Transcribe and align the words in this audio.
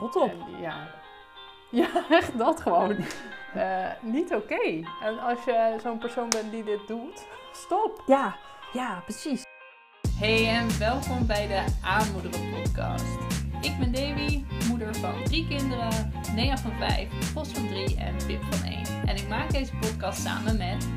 Rot 0.00 0.16
op. 0.16 0.30
En 0.30 0.60
ja, 0.60 0.88
ja, 1.70 1.88
echt 2.10 2.38
dat 2.38 2.60
gewoon. 2.60 2.96
Eh, 3.54 3.86
niet 4.00 4.34
oké. 4.34 4.84
En 5.02 5.18
als 5.18 5.44
je 5.44 5.76
zo'n 5.82 5.98
persoon 5.98 6.28
bent 6.28 6.50
die 6.50 6.64
dit 6.64 6.86
doet, 6.86 7.26
stop. 7.52 8.02
Ja, 8.06 8.36
ja, 8.72 9.02
precies. 9.04 9.44
Hey 10.18 10.48
en 10.48 10.78
welkom 10.78 11.26
bij 11.26 11.46
de 11.46 11.64
Aanmoederen 11.82 12.50
podcast. 12.50 13.18
Ik 13.60 13.78
ben 13.78 13.92
Davy, 13.92 14.44
moeder 14.68 14.94
van 14.94 15.24
drie 15.24 15.48
kinderen, 15.48 16.12
Nea 16.34 16.56
van 16.56 16.72
vijf, 16.78 17.32
Vos 17.32 17.48
van 17.48 17.68
drie 17.68 17.96
en 17.96 18.14
Pip 18.26 18.42
van 18.50 18.68
één. 18.68 19.08
En 19.08 19.16
ik 19.16 19.28
maak 19.28 19.50
deze 19.50 19.72
podcast 19.80 20.22
samen 20.22 20.56
met... 20.56 20.88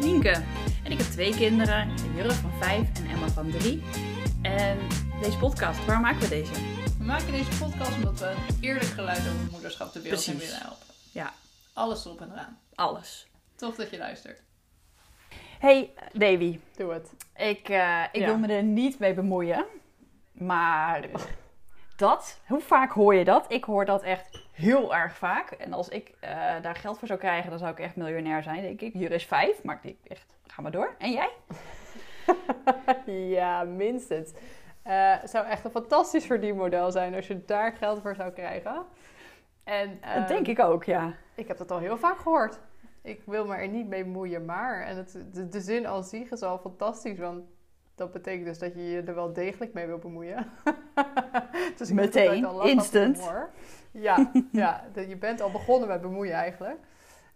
Nienke. 0.00 0.42
En 0.84 0.92
ik 0.92 0.98
heb 0.98 1.06
twee 1.06 1.36
kinderen, 1.36 1.90
Jurre 2.14 2.32
van 2.32 2.52
vijf 2.60 2.88
en 2.98 3.10
Emma 3.10 3.28
van 3.28 3.50
drie. 3.50 3.82
En 4.42 4.78
deze 5.20 5.38
podcast, 5.38 5.84
waar 5.84 6.00
maken 6.00 6.20
we 6.20 6.28
deze? 6.28 6.75
We 7.06 7.12
maken 7.12 7.32
deze 7.32 7.58
podcast 7.64 7.96
omdat 7.96 8.18
we 8.18 8.26
een 8.26 8.58
eerlijk 8.60 8.84
geluid 8.84 9.18
over 9.18 9.50
moederschap 9.52 9.92
de 9.92 10.02
wereld 10.02 10.26
in 10.26 10.32
Precies. 10.32 10.50
willen 10.52 10.66
helpen. 10.66 10.86
Ja, 11.12 11.32
Alles 11.72 12.04
erop 12.04 12.20
en 12.20 12.32
eraan. 12.32 12.58
alles. 12.74 13.26
Tof 13.56 13.74
dat 13.76 13.90
je 13.90 13.98
luistert. 13.98 14.42
Hey, 15.58 15.92
Davy. 16.12 16.58
Doe 16.76 16.92
het. 16.92 17.12
Ik, 17.36 17.68
eh, 17.68 18.02
ik 18.12 18.20
Ja. 18.20 18.26
wil 18.26 18.38
me 18.38 18.46
er 18.46 18.62
niet 18.62 18.98
mee 18.98 19.14
bemoeien. 19.14 19.64
Maar 20.32 21.08
dat, 21.96 22.40
hoe 22.46 22.60
vaak 22.60 22.90
hoor 22.92 23.14
je 23.14 23.24
dat? 23.24 23.44
Ik 23.52 23.64
hoor 23.64 23.84
dat 23.84 24.02
echt 24.02 24.40
heel 24.52 24.94
erg 24.94 25.16
vaak. 25.16 25.50
En 25.50 25.72
als 25.72 25.88
ik 25.88 26.12
eh, 26.20 26.30
daar 26.62 26.76
geld 26.76 26.98
voor 26.98 27.08
zou 27.08 27.18
krijgen, 27.20 27.50
dan 27.50 27.58
zou 27.58 27.72
ik 27.72 27.78
echt 27.78 27.96
miljonair 27.96 28.42
zijn, 28.42 28.62
denk 28.62 28.80
ik. 28.80 28.94
Jur 28.94 29.10
is 29.12 29.24
vijf, 29.26 29.62
maar 29.62 29.74
ik 29.76 29.82
denk 29.82 29.96
echt, 30.08 30.26
ga 30.46 30.62
maar 30.62 30.70
door. 30.72 30.94
En 30.98 31.12
jij? 31.12 31.30
Ja, 33.36 33.62
minstens. 33.62 34.30
Eh 34.86 35.14
zou 35.24 35.46
echt 35.46 35.64
een 35.64 35.70
fantastisch 35.70 36.26
verdienmodel 36.26 36.90
zijn 36.90 37.14
als 37.14 37.26
je 37.26 37.44
daar 37.44 37.72
geld 37.72 38.00
voor 38.00 38.14
zou 38.14 38.32
krijgen. 38.32 38.84
En, 39.64 39.98
dat 40.00 40.10
ehm, 40.10 40.26
denk 40.26 40.46
ik 40.46 40.58
ook, 40.58 40.84
ja. 40.84 41.14
Ik 41.34 41.48
heb 41.48 41.56
dat 41.56 41.70
al 41.70 41.78
heel 41.78 41.98
vaak 41.98 42.18
gehoord. 42.18 42.58
Ik 43.02 43.22
wil 43.24 43.46
me 43.46 43.54
er 43.54 43.68
niet 43.68 43.88
mee 43.88 44.04
moeien, 44.04 44.44
maar. 44.44 44.82
En 44.82 44.96
het, 44.96 45.18
de, 45.32 45.48
de 45.48 45.60
zin 45.60 45.86
als 45.86 46.08
zich 46.08 46.30
is 46.30 46.42
al 46.42 46.58
fantastisch, 46.58 47.18
want 47.18 47.44
dat 47.94 48.12
betekent 48.12 48.44
dus 48.44 48.58
dat 48.58 48.74
je 48.74 48.90
je 48.90 49.02
er 49.02 49.14
wel 49.14 49.32
degelijk 49.32 49.72
mee 49.72 49.86
wil 49.86 49.98
bemoeien. 49.98 50.50
dus 51.78 51.92
Meteen, 51.92 52.44
al 52.44 52.66
instant. 52.66 53.18
humor. 53.18 53.50
Ja, 53.90 54.30
ja 54.52 54.84
je 54.94 55.16
bent 55.16 55.40
al 55.40 55.50
begonnen 55.50 55.88
met 55.88 56.00
bemoeien 56.00 56.34
eigenlijk. 56.34 56.78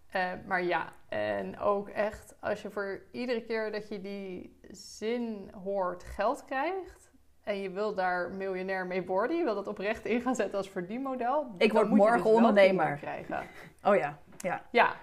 Eh, 0.09 0.31
maar 0.45 0.63
ja, 0.63 0.93
en 1.09 1.59
ook 1.59 1.89
echt 1.89 2.35
als 2.39 2.61
je 2.61 2.69
voor 2.69 3.01
iedere 3.11 3.41
keer 3.41 3.71
dat 3.71 3.87
je 3.87 4.01
die 4.01 4.59
zin 4.71 5.51
hoort 5.63 6.03
geld 6.03 6.45
krijgt... 6.45 7.10
en 7.51 7.61
je 7.61 7.69
wil 7.69 7.93
daar 7.93 8.31
miljonair 8.31 8.87
mee 8.87 9.05
worden, 9.05 9.37
je 9.37 9.43
wil 9.43 9.55
dat 9.55 9.67
oprecht 9.67 10.05
in 10.05 10.21
gaan 10.21 10.35
zetten 10.35 10.57
als 10.57 10.69
verdienmodel... 10.69 11.47
Ik 11.57 11.71
word 11.71 11.89
morgen 11.89 12.23
dus 12.23 12.31
ondernemer. 12.31 12.95
krijgen. 12.95 13.47
Oh 13.83 13.95
ja, 13.95 14.19
ja. 14.37 14.65
Ja, 14.71 14.95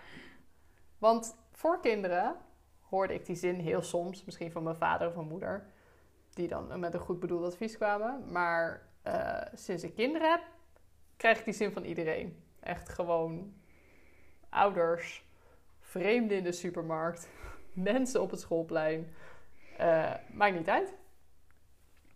want 0.98 1.36
voor 1.52 1.80
kinderen 1.80 2.36
hoorde 2.80 3.14
ik 3.14 3.26
die 3.26 3.36
zin 3.36 3.54
heel 3.54 3.82
soms, 3.82 4.24
misschien 4.24 4.52
van 4.52 4.62
mijn 4.62 4.76
vader 4.76 5.08
of 5.08 5.14
mijn 5.14 5.28
moeder, 5.28 5.66
die 6.34 6.48
dan 6.48 6.80
met 6.80 6.94
een 6.94 7.00
goed 7.00 7.20
bedoeld 7.20 7.44
advies 7.44 7.76
kwamen. 7.76 8.32
Maar 8.32 8.88
eh, 9.02 9.42
sinds 9.54 9.82
ik 9.82 9.94
kinderen 9.94 10.30
heb, 10.30 10.42
krijg 11.16 11.38
ik 11.38 11.44
die 11.44 11.54
zin 11.54 11.72
van 11.72 11.84
iedereen. 11.84 12.42
Echt 12.60 12.88
gewoon 12.88 13.54
ouders, 14.48 15.26
vreemden 15.80 16.36
in 16.36 16.42
de 16.42 16.52
supermarkt, 16.52 17.28
mensen 17.72 18.22
op 18.22 18.30
het 18.30 18.40
schoolplein. 18.40 19.14
Eh, 19.76 20.14
maakt 20.32 20.56
niet 20.56 20.68
uit. 20.68 20.94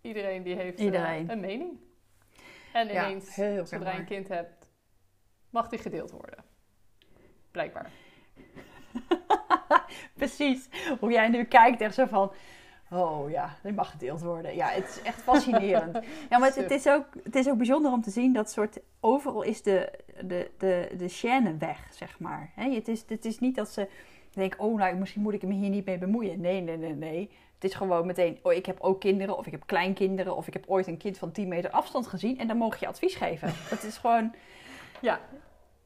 Iedereen 0.03 0.42
die 0.42 0.55
heeft 0.55 0.78
eh, 0.81 1.19
een 1.28 1.41
mening. 1.41 1.78
En 2.72 2.89
Ja, 2.89 3.08
ineens, 3.08 3.34
heel 3.34 3.67
zodra 3.67 3.92
je 3.92 3.98
een 3.98 4.05
kind 4.05 4.28
hebt, 4.28 4.69
mag 5.50 5.69
die 5.69 5.78
gedeeld 5.78 6.11
worden. 6.11 6.45
Blijkbaar. 7.50 7.91
Precies. 10.14 10.68
Hoe 11.01 11.11
jij 11.12 11.29
nu 11.29 11.45
kijkt, 11.45 11.80
echt 11.80 11.95
zo 11.95 12.07
van... 12.07 12.33
Oh 12.91 13.30
ja, 13.30 13.57
dit 13.62 13.74
mag 13.74 13.91
gedeeld 13.91 14.20
worden. 14.20 14.55
Ja, 14.55 14.68
het 14.68 14.89
is 14.89 15.02
echt 15.02 15.23
fascinerend. 15.23 15.98
Ja, 16.30 16.39
maar 16.39 16.48
het, 16.48 16.57
het, 16.57 16.70
is 16.70 16.89
ook, 16.89 17.07
het 17.23 17.35
is 17.35 17.48
ook 17.48 17.57
bijzonder 17.57 17.92
om 17.92 18.02
te 18.02 18.11
zien 18.11 18.33
dat 18.33 18.51
soort... 18.51 18.80
Overal 19.01 19.42
is 19.42 19.62
de, 19.62 19.98
de, 20.24 20.51
de, 20.58 20.89
de 20.96 21.11
chaîne 21.11 21.58
weg, 21.58 21.89
zeg 21.91 22.18
maar. 22.18 22.52
Het, 22.55 22.89
is, 22.89 23.05
het 23.08 23.24
is 23.24 23.39
niet 23.39 23.55
dat 23.55 23.68
ze 23.68 23.89
denken... 24.30 24.61
Oh, 24.61 24.79
nou, 24.79 24.96
misschien 24.96 25.23
moet 25.23 25.35
ik 25.35 25.42
me 25.42 25.55
hier 25.55 25.70
niet 25.70 25.85
mee 25.85 25.98
bemoeien. 25.98 26.41
Nee, 26.41 26.61
nee, 26.61 26.77
nee, 26.77 26.95
nee. 26.95 27.30
Het 27.62 27.70
is 27.70 27.77
gewoon 27.77 28.06
meteen... 28.06 28.39
Oh, 28.42 28.52
ik 28.52 28.67
heb 28.67 28.80
ook 28.80 29.00
kinderen. 29.00 29.36
Of 29.36 29.46
ik 29.46 29.52
heb 29.52 29.67
kleinkinderen. 29.67 30.36
Of 30.36 30.46
ik 30.46 30.52
heb 30.52 30.64
ooit 30.67 30.86
een 30.86 30.96
kind 30.96 31.18
van 31.18 31.33
10 31.33 31.48
meter 31.48 31.70
afstand 31.70 32.06
gezien. 32.06 32.39
En 32.39 32.46
dan 32.46 32.56
mogen 32.56 32.78
je 32.80 32.86
advies 32.86 33.14
geven. 33.14 33.52
Dat 33.70 33.83
is 33.83 33.96
gewoon... 33.96 34.34
Ja. 35.00 35.20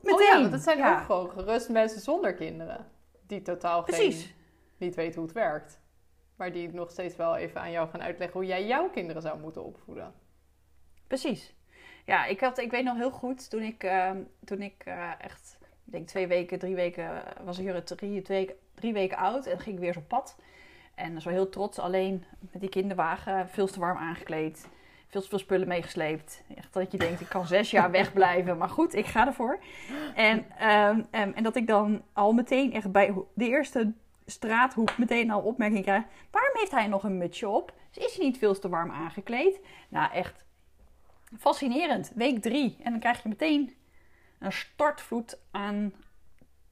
Meteen. 0.01 0.15
Oh 0.15 0.23
ja, 0.23 0.41
want 0.41 0.53
het 0.53 0.63
zijn 0.63 0.79
Ja. 0.79 0.93
ook 0.99 1.05
gewoon 1.05 1.31
gerust 1.31 1.69
mensen 1.69 2.01
zonder 2.01 2.35
kinderen. 2.35 2.87
Die 3.27 3.43
totaal 3.43 3.83
Precies. 3.83 4.23
geen, 4.23 4.35
niet 4.77 4.95
weten 4.95 5.15
hoe 5.15 5.25
het 5.25 5.35
werkt. 5.35 5.81
Maar 6.37 6.53
die 6.53 6.73
nog 6.73 6.91
steeds 6.91 7.17
wel 7.17 7.37
even 7.37 7.61
aan 7.61 7.71
jou 7.71 7.89
gaan 7.89 8.03
uitleggen 8.03 8.41
hoe 8.41 8.49
jij 8.49 8.67
jouw 8.67 8.89
kinderen 8.91 9.23
zou 9.23 9.41
moeten 9.41 9.65
opvoeden. 9.65 10.13
Precies. 11.07 11.55
Ja, 12.05 12.25
ik, 12.27 12.41
had, 12.41 12.59
ik 12.59 12.71
weet 12.71 12.85
nog 12.85 12.97
heel 12.97 13.11
goed 13.11 13.51
toen 13.51 13.63
ik, 13.63 13.83
ehm, 13.83 14.23
toen 14.45 14.63
ik 14.63 14.83
eh, 14.85 15.11
echt, 15.19 15.59
ik 15.61 15.93
denk 15.93 16.09
twee 16.09 16.27
weken, 16.27 16.59
drie 16.59 16.75
weken, 16.75 17.23
was 17.45 17.57
Jurre 17.57 17.83
drie, 17.83 18.23
twee, 18.23 18.55
drie 18.75 18.93
weken 18.93 19.17
oud 19.17 19.47
en 19.47 19.61
ging 19.61 19.75
ik 19.75 19.83
weer 19.83 19.93
zo 19.93 19.99
op 19.99 20.09
pad. 20.09 20.37
En 20.97 21.21
zo 21.21 21.31
heel 21.31 21.49
trots 21.49 21.79
alleen 21.79 22.25
met 22.41 22.61
die 22.61 22.71
kinderwagen, 22.71 23.49
veel 23.49 23.67
te 23.67 23.81
warm 23.81 23.97
aangekleed, 23.97 24.69
veel 25.07 25.21
te 25.21 25.29
veel 25.29 25.39
spullen 25.39 25.69
meegesleept. 25.69 26.43
Echt 26.55 26.73
dat 26.73 26.93
je 26.93 26.99
denkt, 26.99 27.21
ik 27.21 27.29
kan 27.29 27.47
zes 27.47 27.71
jaar 27.71 27.91
wegblijven, 28.01 28.59
maar 28.59 28.69
goed, 28.69 28.95
ik 28.95 29.07
ga 29.07 29.27
ervoor. 29.27 29.59
En, 30.15 30.47
ehm, 30.59 31.03
ehm, 31.11 31.33
en 31.35 31.43
dat 31.43 31.57
ik 31.57 31.67
dan 31.67 32.03
al 32.13 32.33
meteen 32.33 32.73
echt 32.73 32.93
bij 32.93 33.15
de 33.35 33.49
eerste 33.49 33.93
straathoek 34.27 34.99
meteen 34.99 35.31
al 35.31 35.41
opmerking 35.41 35.83
krijg. 35.83 36.05
Waarom 36.31 36.53
heeft 36.55 36.71
hij 36.71 36.87
nog 36.87 37.05
een 37.05 37.19
mutsje 37.19 37.49
op? 37.49 37.73
Is 37.93 38.17
hij 38.17 38.25
niet 38.25 38.39
veel 38.39 38.59
te 38.59 38.69
warm 38.69 38.91
aangekleed? 38.91 39.61
Nou, 39.89 40.13
echt 40.13 40.45
fascinerend. 41.39 42.13
Week 42.15 42.43
drie. 42.43 42.77
En 42.83 42.91
dan 42.91 43.01
krijg 43.01 43.23
je 43.23 43.29
meteen 43.29 43.77
een 44.39 44.53
stortvloed 44.53 45.39
aan 45.51 45.93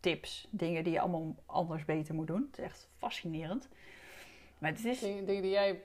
tips. 0.01 0.49
Dingen 0.51 0.85
die 0.85 0.93
je 0.93 1.01
allemaal 1.01 1.35
anders 1.47 1.85
beter 1.85 2.15
moet 2.15 2.27
doen. 2.27 2.47
Het 2.51 2.59
is 2.59 2.65
echt 2.65 2.89
fascinerend. 2.99 3.69
Maar 4.59 4.71
het 4.71 4.85
is... 4.85 4.99
Dingen, 5.01 5.25
dingen 5.27 5.43
die 5.43 5.51
jij 5.51 5.81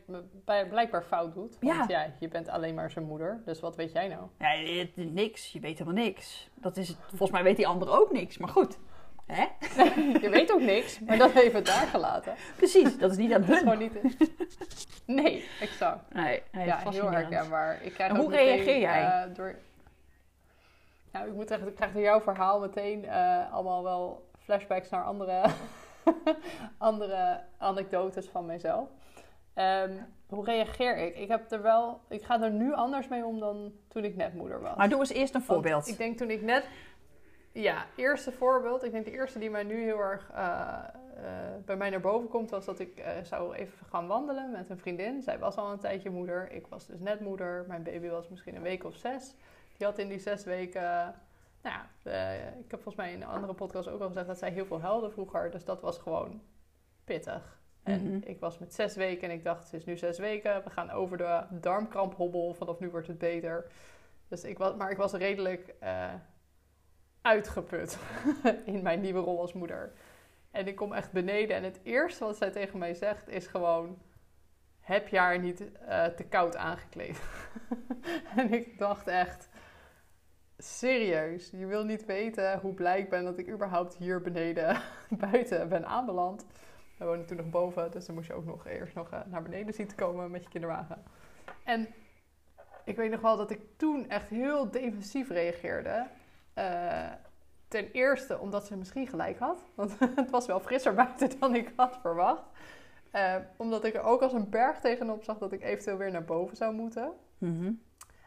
blijkbaar 0.70 1.04
fout 1.04 1.34
doet. 1.34 1.58
Want 1.60 1.90
Ja. 1.90 2.04
ja. 2.04 2.14
je 2.20 2.28
bent 2.28 2.48
alleen 2.50 2.76
maar 2.76 2.92
zijn 2.92 3.06
moeder. 3.06 3.42
Dus 3.46 3.60
wat 3.60 3.76
weet 3.76 3.92
jij 3.92 4.08
nou? 4.08 4.22
Ja, 4.40 4.50
het- 4.80 4.96
niks. 5.14 5.52
Je 5.52 5.60
weet 5.60 5.78
helemaal 5.78 6.04
niks. 6.04 6.50
Dat 6.56 6.78
is 6.78 6.88
het. 6.88 6.98
Volgens 7.08 7.32
mij 7.32 7.44
weet 7.44 7.56
die 7.56 7.68
ander 7.68 7.90
ook 8.00 8.12
niks. 8.12 8.38
Maar 8.38 8.50
goed. 8.50 8.78
Hè? 9.26 9.46
Je 10.22 10.30
weet 10.30 10.52
ook 10.52 10.62
niks, 10.62 11.00
maar 11.00 11.18
dat 11.18 11.34
even 11.36 11.64
daar 11.64 11.88
gelaten. 11.88 12.34
Precies. 12.56 12.98
Dat 12.98 13.12
is 13.12 13.18
niet 13.18 13.34
aan 13.34 13.42
Dat 13.42 13.50
is 13.50 13.58
gewoon 13.58 13.78
niet... 13.78 13.94
Nee, 15.06 15.46
exact. 15.62 16.14
Nee, 16.14 16.42
nee 16.52 16.66
ja, 16.66 16.90
heel 16.90 17.12
herkenbaar. 17.12 17.82
Ik 17.84 17.94
krijg 17.94 18.12
En 18.12 18.18
hoe 18.18 18.30
meteen, 18.30 18.46
reageer 18.46 18.80
jij? 18.80 19.04
eh, 19.06 19.36
door... 19.36 19.56
Nou, 21.12 21.28
ik 21.28 21.34
moet 21.34 21.48
zeggen, 21.48 21.68
ik 21.68 21.76
krijg 21.76 21.92
door 21.92 22.02
jouw 22.02 22.22
verhaal 22.22 22.60
meteen 22.60 23.06
eh, 23.06 23.54
allemaal 23.54 23.84
wel 23.84 24.28
flashbacks 24.40 24.90
naar 24.90 25.04
andere, 25.04 25.42
andere 26.78 27.44
anekdotes 27.58 28.28
van 28.28 28.46
mezelf. 28.46 28.90
Ehm, 29.54 29.92
hoe 30.28 30.46
reageer 30.46 30.98
ik? 30.98 31.18
Ik, 31.18 31.28
heb 31.28 31.52
er 31.52 31.62
wel, 31.62 32.02
ik 32.10 32.24
ga 32.24 32.42
er 32.42 32.52
nu 32.52 32.74
anders 32.74 33.08
mee 33.08 33.26
om 33.26 33.40
dan 33.40 33.74
toen 33.88 34.04
ik 34.04 34.16
net 34.16 34.34
moeder 34.34 34.62
was. 34.62 34.78
Maar 34.78 34.90
doe 34.90 35.00
eens 35.00 35.10
eerst 35.10 35.34
een 35.34 35.44
Want 35.46 35.62
voorbeeld. 35.62 35.88
Ik 35.88 35.98
denk 35.98 36.18
toen 36.18 36.30
ik 36.30 36.42
net... 36.42 36.68
Ja, 37.52 37.86
eerste 37.96 38.32
voorbeeld. 38.32 38.84
Ik 38.84 38.92
denk 38.92 39.06
de 39.06 39.12
eerste 39.12 39.40
die 39.40 39.50
mij 39.50 39.64
nu 39.64 39.84
heel 39.84 40.00
erg 40.00 40.32
eh, 40.34 40.78
eh, 41.16 41.64
bij 41.66 41.76
mij 41.76 41.90
naar 41.90 42.00
boven 42.00 42.30
komt... 42.30 42.50
was 42.50 42.66
dat 42.66 42.80
ik 42.80 42.98
eh, 42.98 43.12
zou 43.24 43.56
even 43.56 43.86
gaan 43.90 44.08
wandelen 44.08 44.52
met 44.52 44.70
een 44.70 44.78
vriendin. 44.78 45.22
Zij 45.22 45.40
was 45.40 45.56
al 45.56 45.72
een 45.72 45.80
tijdje 45.80 46.10
moeder. 46.10 46.52
Ik 46.52 46.68
was 46.68 46.88
dus 46.88 47.00
net 47.00 47.20
moeder. 47.20 47.66
Mijn 47.68 47.84
baby 47.84 48.08
was 48.08 48.30
misschien 48.30 48.56
een 48.56 48.62
week 48.62 48.84
of 48.84 48.96
zes. 48.96 49.36
Die 49.78 49.88
had 49.88 49.98
in 49.98 50.08
die 50.08 50.20
zes 50.20 50.44
weken... 50.44 51.16
nou 51.62 51.76
ja, 51.76 51.90
eh, 52.04 52.48
ik 52.48 52.72
heb 52.72 52.82
volgens 52.82 52.96
mij 52.96 53.14
in 53.14 53.22
een 53.22 53.28
andere 53.28 53.54
podcast 53.54 53.88
ook 53.88 54.02
al 54.02 54.08
gezegd... 54.08 54.28
dat 54.28 54.38
zij 54.38 54.52
heel 54.52 54.66
veel 54.66 54.82
huilde 54.82 55.10
vroeger. 55.10 55.52
Dus 55.52 55.66
dat 55.66 55.82
was 55.82 55.98
gewoon 55.98 56.42
pittig. 57.04 57.58
En 57.84 58.04
Mhm. 58.08 58.20
ik 58.24 58.40
was 58.40 58.58
met 58.58 58.74
zes 58.74 58.96
weken 58.96 59.30
en 59.30 59.36
ik 59.36 59.44
dacht, 59.44 59.64
het 59.64 59.74
is 59.74 59.86
nu 59.86 59.98
zes 59.98 60.18
weken. 60.18 60.64
We 60.64 60.70
gaan 60.70 60.90
over 60.92 61.18
de 61.18 61.44
darmkramphobbel. 61.50 62.54
Vanaf 62.54 62.80
nu 62.80 62.90
wordt 62.90 63.08
het 63.08 63.18
beter. 63.18 63.72
Dus 64.28 64.44
ik 64.44 64.58
was, 64.58 64.76
maar 64.76 64.92
ik 64.92 64.98
was 64.98 65.14
redelijk 65.14 65.76
eh, 65.80 66.14
uitgeput 67.22 67.98
in 68.66 68.82
mijn 68.82 69.02
nieuwe 69.02 69.20
rol 69.20 69.40
als 69.40 69.54
moeder. 69.54 69.94
En 70.52 70.68
ik 70.68 70.76
kom 70.76 70.94
echt 70.94 71.12
beneden 71.12 71.56
en 71.56 71.64
het 71.64 71.80
eerste 71.84 72.24
wat 72.26 72.38
zij 72.38 72.50
tegen 72.52 72.80
mij 72.80 72.94
zegt 72.94 73.28
is 73.28 73.48
gewoon... 73.48 73.98
Heb 74.80 75.08
je 75.08 75.18
haar 75.18 75.40
niet 75.40 75.72
eh, 75.80 76.06
te 76.06 76.24
koud 76.24 76.56
aangekleed? 76.56 77.22
en 78.38 78.54
ik 78.54 78.78
dacht 78.78 79.08
echt... 79.08 79.49
Serieus, 80.62 81.50
je 81.52 81.66
wil 81.66 81.84
niet 81.84 82.06
weten 82.06 82.60
hoe 82.60 82.74
blij 82.74 83.00
ik 83.00 83.10
ben 83.10 83.24
dat 83.24 83.38
ik 83.38 83.50
überhaupt 83.50 83.96
hier 83.96 84.22
beneden 84.22 84.82
buiten 85.32 85.70
ben 85.70 85.86
aanbeland. 85.86 86.46
We 86.98 87.06
woonden 87.06 87.26
toen 87.26 87.38
nog 87.38 87.50
boven, 87.50 87.92
dus 87.92 88.06
dan 88.06 88.16
moest 88.16 88.28
je 88.28 88.34
ook 88.34 88.46
nog 88.46 88.68
eerst 88.68 88.96
nog 88.96 89.10
eh, 89.12 89.20
naar 89.26 89.42
beneden 89.42 89.74
zien 89.74 89.88
te 89.88 89.96
komen 89.96 90.32
met 90.32 90.44
je 90.44 90.50
kinderwagen. 90.50 91.04
En 91.64 91.88
ik 92.84 92.96
weet 92.96 93.12
nog 93.12 93.22
wel 93.22 93.38
dat 93.38 93.52
ik 93.52 93.62
toen 93.76 94.10
echt 94.10 94.30
heel 94.30 94.72
defensief 94.72 95.30
reageerde. 95.30 96.08
Eh, 96.54 97.12
ten 97.68 97.92
eerste 97.92 98.40
omdat 98.40 98.66
ze 98.66 98.78
misschien 98.78 99.08
gelijk 99.08 99.40
had. 99.40 99.60
Want 99.76 100.00
het 100.16 100.30
was 100.30 100.46
wel 100.46 100.60
frisser 100.60 100.94
buiten 100.94 101.40
dan 101.40 101.56
ik 101.56 101.72
had 101.76 101.98
verwacht. 102.02 102.44
Eh, 103.12 103.36
omdat 103.58 103.84
ik 103.84 103.96
er 103.96 104.04
ook 104.04 104.22
als 104.22 104.34
een 104.34 104.50
berg 104.50 104.80
tegenop 104.80 105.24
zag 105.24 105.38
dat 105.38 105.52
ik 105.52 105.64
eventueel 105.64 105.98
weer 105.98 106.12
naar 106.12 106.26
boven 106.26 106.58
zou 106.58 106.74
moeten. 106.74 107.12
Mhm. 107.38 107.72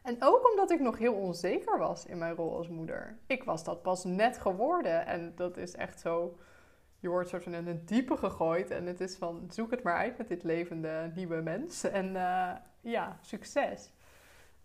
En 0.03 0.17
ook 0.21 0.51
omdat 0.51 0.71
ik 0.71 0.81
nog 0.81 0.99
heel 0.99 1.15
onzeker 1.15 1.79
was 1.79 2.07
in 2.07 2.19
mijn 2.19 2.35
rol 2.35 2.57
als 2.57 2.69
moeder. 2.69 3.19
Ik 3.27 3.45
was 3.45 3.65
dat 3.65 3.83
pas 3.83 4.05
net 4.05 4.39
geworden. 4.39 5.07
En 5.07 5.33
dat 5.37 5.57
is 5.57 5.75
echt 5.75 6.01
zo. 6.01 6.39
Je 6.99 7.09
wordt 7.09 7.29
soort 7.29 7.43
van 7.43 7.55
in 7.55 7.67
een 7.67 7.85
diepe 7.85 8.17
gegooid. 8.17 8.71
En 8.71 8.87
het 8.87 9.01
is 9.01 9.17
van 9.17 9.45
zoek 9.51 9.71
het 9.71 9.83
maar 9.83 9.97
uit 9.97 10.19
met 10.19 10.29
dit 10.29 10.43
levende 10.43 11.11
nieuwe 11.15 11.41
mens. 11.41 11.85
En 11.85 12.17
eh, 12.17 12.51
ja, 12.81 13.19
succes. 13.21 13.93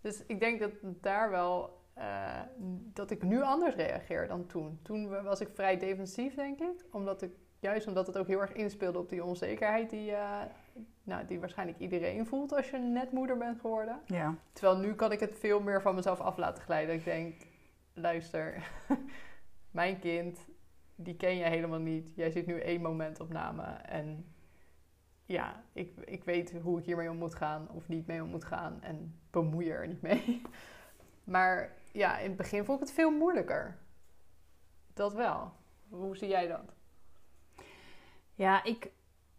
Dus 0.01 0.23
ik 0.25 0.39
denk 0.39 0.59
dat 0.59 0.71
daar 0.81 1.29
wel. 1.29 1.75
eh, 1.93 2.41
dat 2.93 3.11
ik 3.11 3.23
nu 3.23 3.41
anders 3.41 3.75
reageer 3.75 4.27
dan 4.27 4.45
toen. 4.45 4.79
Toen 4.83 5.23
was 5.23 5.39
ik 5.41 5.49
vrij 5.53 5.77
defensief, 5.77 6.35
denk 6.35 6.59
ik. 6.59 6.85
Omdat 6.91 7.21
ik, 7.21 7.31
juist 7.59 7.87
omdat 7.87 8.07
het 8.07 8.17
ook 8.17 8.27
heel 8.27 8.41
erg 8.41 8.53
inspeelde 8.53 8.99
op 8.99 9.09
die 9.09 9.23
onzekerheid 9.23 9.89
die, 9.89 10.11
eh, 10.11 10.41
nou, 11.03 11.25
die 11.25 11.39
waarschijnlijk 11.39 11.79
iedereen 11.79 12.25
voelt 12.25 12.53
als 12.53 12.69
je 12.69 12.77
net 12.77 13.11
moeder 13.11 13.37
bent 13.37 13.59
geworden. 13.59 13.99
Ja. 14.05 14.35
Terwijl 14.53 14.77
nu 14.77 14.93
kan 14.93 15.11
ik 15.11 15.19
het 15.19 15.35
veel 15.39 15.61
meer 15.61 15.81
van 15.81 15.95
mezelf 15.95 16.19
af 16.19 16.37
laten 16.37 16.63
glijden. 16.63 16.95
Ik 16.95 17.03
denk, 17.03 17.35
luister, 17.93 18.69
mijn 19.71 19.99
kind, 19.99 20.45
die 20.95 21.15
ken 21.15 21.35
je 21.35 21.43
helemaal 21.43 21.79
niet. 21.79 22.15
Jij 22.15 22.29
ziet 22.29 22.45
nu 22.45 22.59
één 22.59 22.81
momentopname. 22.81 23.63
En 23.71 24.25
ja, 25.25 25.63
ik, 25.73 25.91
ik 26.05 26.23
weet 26.23 26.53
hoe 26.61 26.79
ik 26.79 26.85
hiermee 26.85 27.09
om 27.09 27.17
moet 27.17 27.35
gaan 27.35 27.69
of 27.69 27.87
niet 27.87 28.07
mee 28.07 28.23
om 28.23 28.29
moet 28.29 28.45
gaan. 28.45 28.81
En 28.81 29.19
bemoei 29.31 29.65
je 29.65 29.73
er 29.73 29.87
niet 29.87 30.01
mee. 30.01 30.41
Maar 31.23 31.73
ja, 31.91 32.17
in 32.17 32.27
het 32.27 32.37
begin 32.37 32.65
vond 32.65 32.79
ik 32.81 32.85
het 32.85 32.95
veel 32.95 33.11
moeilijker. 33.11 33.77
Dat 34.93 35.13
wel. 35.13 35.51
Hoe 35.89 36.17
zie 36.17 36.27
jij 36.27 36.47
dat? 36.47 36.73
Ja, 38.33 38.63
ik, 38.63 38.91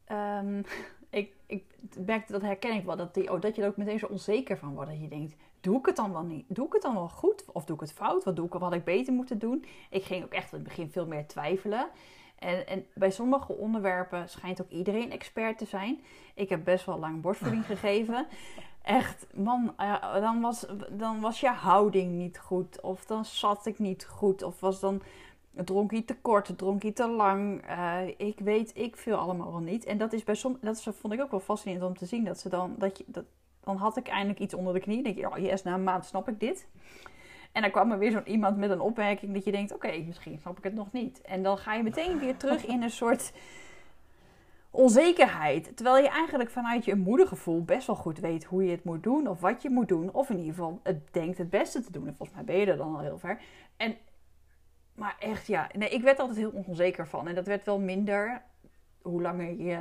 ehm, 0.04 0.62
ik, 1.10 1.32
ik 1.46 1.64
merk, 2.06 2.28
dat 2.28 2.42
herken 2.42 2.74
ik 2.74 2.84
wel, 2.84 2.96
dat, 2.96 3.14
die, 3.14 3.32
oh, 3.32 3.40
dat 3.40 3.56
je 3.56 3.62
er 3.62 3.68
ook 3.68 3.76
meteen 3.76 3.98
zo 3.98 4.06
onzeker 4.06 4.58
van 4.58 4.74
wordt. 4.74 4.90
Dat 4.90 5.00
je 5.00 5.08
denkt, 5.08 5.34
doe 5.60 5.78
ik 5.78 5.86
het 5.86 5.96
dan 5.96 6.12
wel 6.12 6.22
niet? 6.22 6.44
Doe 6.48 6.66
ik 6.66 6.72
het 6.72 6.82
dan 6.82 6.94
wel 6.94 7.08
goed? 7.08 7.44
Of 7.52 7.64
doe 7.64 7.74
ik 7.74 7.82
het 7.82 7.92
fout? 7.92 8.24
Wat 8.24 8.36
doe 8.36 8.46
ik, 8.46 8.52
wat 8.52 8.62
had 8.62 8.72
ik 8.72 8.84
beter 8.84 9.12
moeten 9.12 9.38
doen? 9.38 9.64
Ik 9.90 10.04
ging 10.04 10.24
ook 10.24 10.32
echt 10.32 10.52
in 10.52 10.58
het 10.58 10.68
begin 10.68 10.90
veel 10.90 11.06
meer 11.06 11.26
twijfelen. 11.26 11.88
En, 12.38 12.66
en 12.66 12.86
bij 12.94 13.10
sommige 13.10 13.52
onderwerpen 13.52 14.28
schijnt 14.28 14.62
ook 14.62 14.70
iedereen 14.70 15.10
expert 15.10 15.58
te 15.58 15.64
zijn. 15.64 16.00
Ik 16.34 16.48
heb 16.48 16.64
best 16.64 16.86
wel 16.86 16.98
lang 16.98 17.20
borstvoeding 17.20 17.66
gegeven. 17.76 18.26
Echt, 18.82 19.26
man, 19.34 19.74
eh, 19.76 20.14
dan, 20.14 20.40
was, 20.40 20.66
dan 20.90 21.20
was 21.20 21.40
je 21.40 21.48
houding 21.48 22.12
niet 22.12 22.38
goed. 22.38 22.80
Of 22.80 23.04
dan 23.04 23.24
zat 23.24 23.66
ik 23.66 23.78
niet 23.78 24.06
goed. 24.06 24.42
Of 24.42 24.60
was 24.60 24.80
dan 24.80 25.02
dronk 25.64 25.90
je 25.90 26.04
te 26.04 26.16
kort, 26.16 26.58
dronk 26.58 26.82
je 26.82 26.92
te 26.92 27.08
lang. 27.08 27.62
Eh, 27.66 28.00
ik 28.16 28.38
weet, 28.38 28.70
ik 28.74 28.96
veel 28.96 29.16
allemaal 29.16 29.50
wel 29.50 29.60
niet. 29.60 29.84
En 29.84 29.98
dat 29.98 30.12
is 30.12 30.24
bij 30.24 30.34
som, 30.34 30.58
dat 30.60 30.82
vond 30.82 31.12
ik 31.12 31.20
ook 31.20 31.30
wel 31.30 31.40
fascinerend 31.40 31.84
om 31.84 31.96
te 31.96 32.06
zien. 32.06 32.24
Dat 32.24 32.38
ze 32.38 32.48
dan, 32.48 32.74
dat 32.78 32.98
je, 32.98 33.04
dat, 33.06 33.24
dan 33.64 33.76
had 33.76 33.96
ik 33.96 34.08
eindelijk 34.08 34.38
iets 34.38 34.54
onder 34.54 34.74
de 34.74 34.80
knie. 34.80 35.02
Dan 35.02 35.04
denk 35.04 35.16
je, 35.16 35.30
oh 35.30 35.38
yes, 35.38 35.62
na 35.62 35.74
een 35.74 35.84
maand 35.84 36.04
snap 36.04 36.28
ik 36.28 36.40
dit. 36.40 36.68
En 37.52 37.62
dan 37.62 37.70
kwam 37.70 37.92
er 37.92 37.98
weer 37.98 38.10
zo'n 38.10 38.28
iemand 38.28 38.56
met 38.56 38.70
een 38.70 38.80
opmerking 38.80 39.34
dat 39.34 39.44
je 39.44 39.52
denkt, 39.52 39.74
oké, 39.74 40.02
misschien 40.06 40.38
snap 40.38 40.58
ik 40.58 40.64
het 40.64 40.74
nog 40.74 40.92
niet. 40.92 41.20
En 41.22 41.42
dan 41.42 41.58
ga 41.58 41.74
je 41.74 41.82
meteen 41.82 42.18
weer 42.18 42.36
terug 42.36 42.66
in 42.66 42.82
een 42.82 42.90
soort 42.90 43.32
onzekerheid. 44.70 45.76
Terwijl 45.76 46.02
je 46.02 46.08
eigenlijk 46.08 46.50
vanuit 46.50 46.84
je 46.84 46.94
moedergevoel 46.94 47.64
best 47.64 47.86
wel 47.86 47.96
goed 47.96 48.18
weet 48.18 48.44
hoe 48.44 48.64
je 48.64 48.70
het 48.70 48.84
moet 48.84 49.02
doen 49.02 49.26
of 49.26 49.40
wat 49.40 49.62
je 49.62 49.70
moet 49.70 49.88
doen. 49.88 50.12
Of 50.12 50.30
in 50.30 50.38
ieder 50.38 50.54
geval 50.54 50.80
het 50.82 51.12
denkt 51.12 51.38
het 51.38 51.50
beste 51.50 51.80
te 51.80 51.92
doen. 51.92 52.06
En 52.06 52.14
volgens 52.16 52.36
mij 52.36 52.46
ben 52.46 52.56
je 52.56 52.66
er 52.66 52.76
dan 52.76 52.94
al 52.94 53.00
heel 53.00 53.18
ver. 53.18 53.40
En, 53.76 53.96
maar 54.98 55.16
echt, 55.18 55.46
ja, 55.46 55.68
nee, 55.76 55.88
ik 55.88 56.02
werd 56.02 56.18
altijd 56.18 56.38
heel 56.38 56.62
onzeker 56.66 57.06
van. 57.06 57.28
En 57.28 57.34
dat 57.34 57.46
werd 57.46 57.64
wel 57.64 57.78
minder 57.78 58.42
hoe 59.02 59.22
langer 59.22 59.50
je 59.60 59.78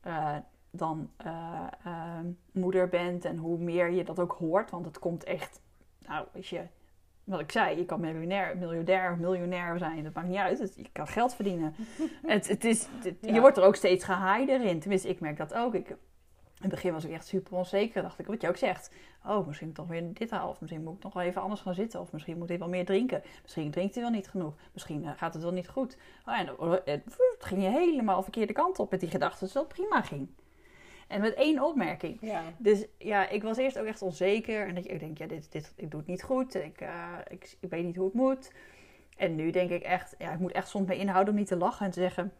eh, 0.00 0.36
dan 0.70 1.10
eh, 1.16 1.66
eh, 1.84 2.18
moeder 2.52 2.88
bent 2.88 3.24
en 3.24 3.36
hoe 3.36 3.58
meer 3.58 3.90
je 3.90 4.04
dat 4.04 4.18
ook 4.20 4.32
hoort. 4.32 4.70
Want 4.70 4.84
het 4.84 4.98
komt 4.98 5.24
echt, 5.24 5.60
nou, 6.06 6.26
weet 6.32 6.46
je, 6.46 6.62
wat 7.24 7.40
ik 7.40 7.52
zei, 7.52 7.76
je 7.78 7.84
kan 7.84 8.00
miljonair, 8.00 8.56
miljardair 8.56 9.16
miljonair 9.18 9.78
zijn, 9.78 10.04
dat 10.04 10.14
maakt 10.14 10.28
niet 10.28 10.36
uit. 10.36 10.58
Het- 10.58 10.76
je 10.76 10.88
kan 10.92 11.06
geld 11.08 11.34
verdienen. 11.34 11.74
het, 12.26 12.48
het 12.48 12.64
is, 12.64 12.86
het- 13.02 13.16
Ja. 13.20 13.34
Je 13.34 13.40
wordt 13.40 13.56
er 13.56 13.64
ook 13.64 13.76
steeds 13.76 14.04
gehaaidder 14.04 14.60
in. 14.64 14.80
Tenminste, 14.80 15.08
ik 15.08 15.20
merk 15.20 15.36
dat 15.36 15.54
ook. 15.54 15.74
Ik, 15.74 15.96
in 16.60 16.66
het 16.66 16.74
begin 16.74 16.92
was 16.92 17.04
ik 17.04 17.10
echt 17.12 17.26
super 17.26 17.52
onzeker. 17.56 18.02
Dacht 18.02 18.18
ik, 18.18 18.26
wat 18.26 18.40
je 18.40 18.48
ook 18.48 18.56
zegt. 18.56 18.94
Oh, 19.26 19.46
misschien 19.46 19.72
toch 19.72 19.86
weer 19.86 20.12
dit 20.14 20.30
halen. 20.30 20.48
Of 20.48 20.60
misschien 20.60 20.82
moet 20.82 20.96
ik 20.96 21.02
nog 21.02 21.12
wel 21.12 21.22
even 21.22 21.42
anders 21.42 21.60
gaan 21.60 21.74
zitten. 21.74 22.00
Of 22.00 22.12
misschien 22.12 22.38
moet 22.38 22.48
hij 22.48 22.58
wel 22.58 22.68
meer 22.68 22.84
drinken. 22.84 23.22
Misschien 23.42 23.70
drinkt 23.70 23.94
hij 23.94 24.02
wel 24.02 24.12
niet 24.12 24.28
genoeg. 24.28 24.54
Misschien 24.72 25.04
eh, 25.04 25.10
gaat 25.16 25.34
het 25.34 25.42
wel 25.42 25.52
niet 25.52 25.68
goed. 25.68 25.96
Oh, 26.26 26.38
en 26.38 26.46
dan- 26.46 26.80
het, 26.84 27.16
ging 27.38 27.62
je 27.62 27.68
helemaal 27.68 28.16
de 28.16 28.22
verkeerde 28.22 28.52
kant 28.52 28.78
op 28.78 28.90
met 28.90 29.00
die 29.00 29.10
gedachte 29.10 29.44
dat 29.44 29.54
het 29.54 29.68
prima 29.68 30.02
ging. 30.02 30.28
En 31.08 31.20
met 31.20 31.34
één 31.34 31.62
opmerking. 31.62 32.18
Ja. 32.20 32.42
Dus 32.58 32.86
ja, 32.98 33.28
ik 33.28 33.42
was 33.42 33.56
eerst 33.56 33.78
ook 33.78 33.86
echt 33.86 34.02
onzeker. 34.02 34.66
En 34.66 34.74
dat 34.74 34.84
je, 34.84 34.90
ik 34.90 35.00
denk, 35.00 35.18
ja, 35.18 35.26
dit, 35.26 35.52
dit, 35.52 35.72
ik 35.76 35.90
doe 35.90 36.00
het 36.00 36.08
niet 36.08 36.22
goed. 36.22 36.54
Ik, 36.54 36.80
eh, 36.80 37.14
ik, 37.28 37.56
ik 37.60 37.70
weet 37.70 37.84
niet 37.84 37.96
hoe 37.96 38.04
het 38.04 38.14
moet. 38.14 38.52
En 39.16 39.34
nu 39.34 39.50
denk 39.50 39.70
ik 39.70 39.82
echt, 39.82 40.14
ja, 40.18 40.32
ik 40.32 40.38
moet 40.38 40.52
echt 40.52 40.68
soms 40.68 40.86
mee 40.88 40.98
inhouden 40.98 41.32
om 41.32 41.38
niet 41.38 41.48
te 41.48 41.56
lachen 41.56 41.86
en 41.86 41.92
te 41.92 42.00
zeggen... 42.00 42.32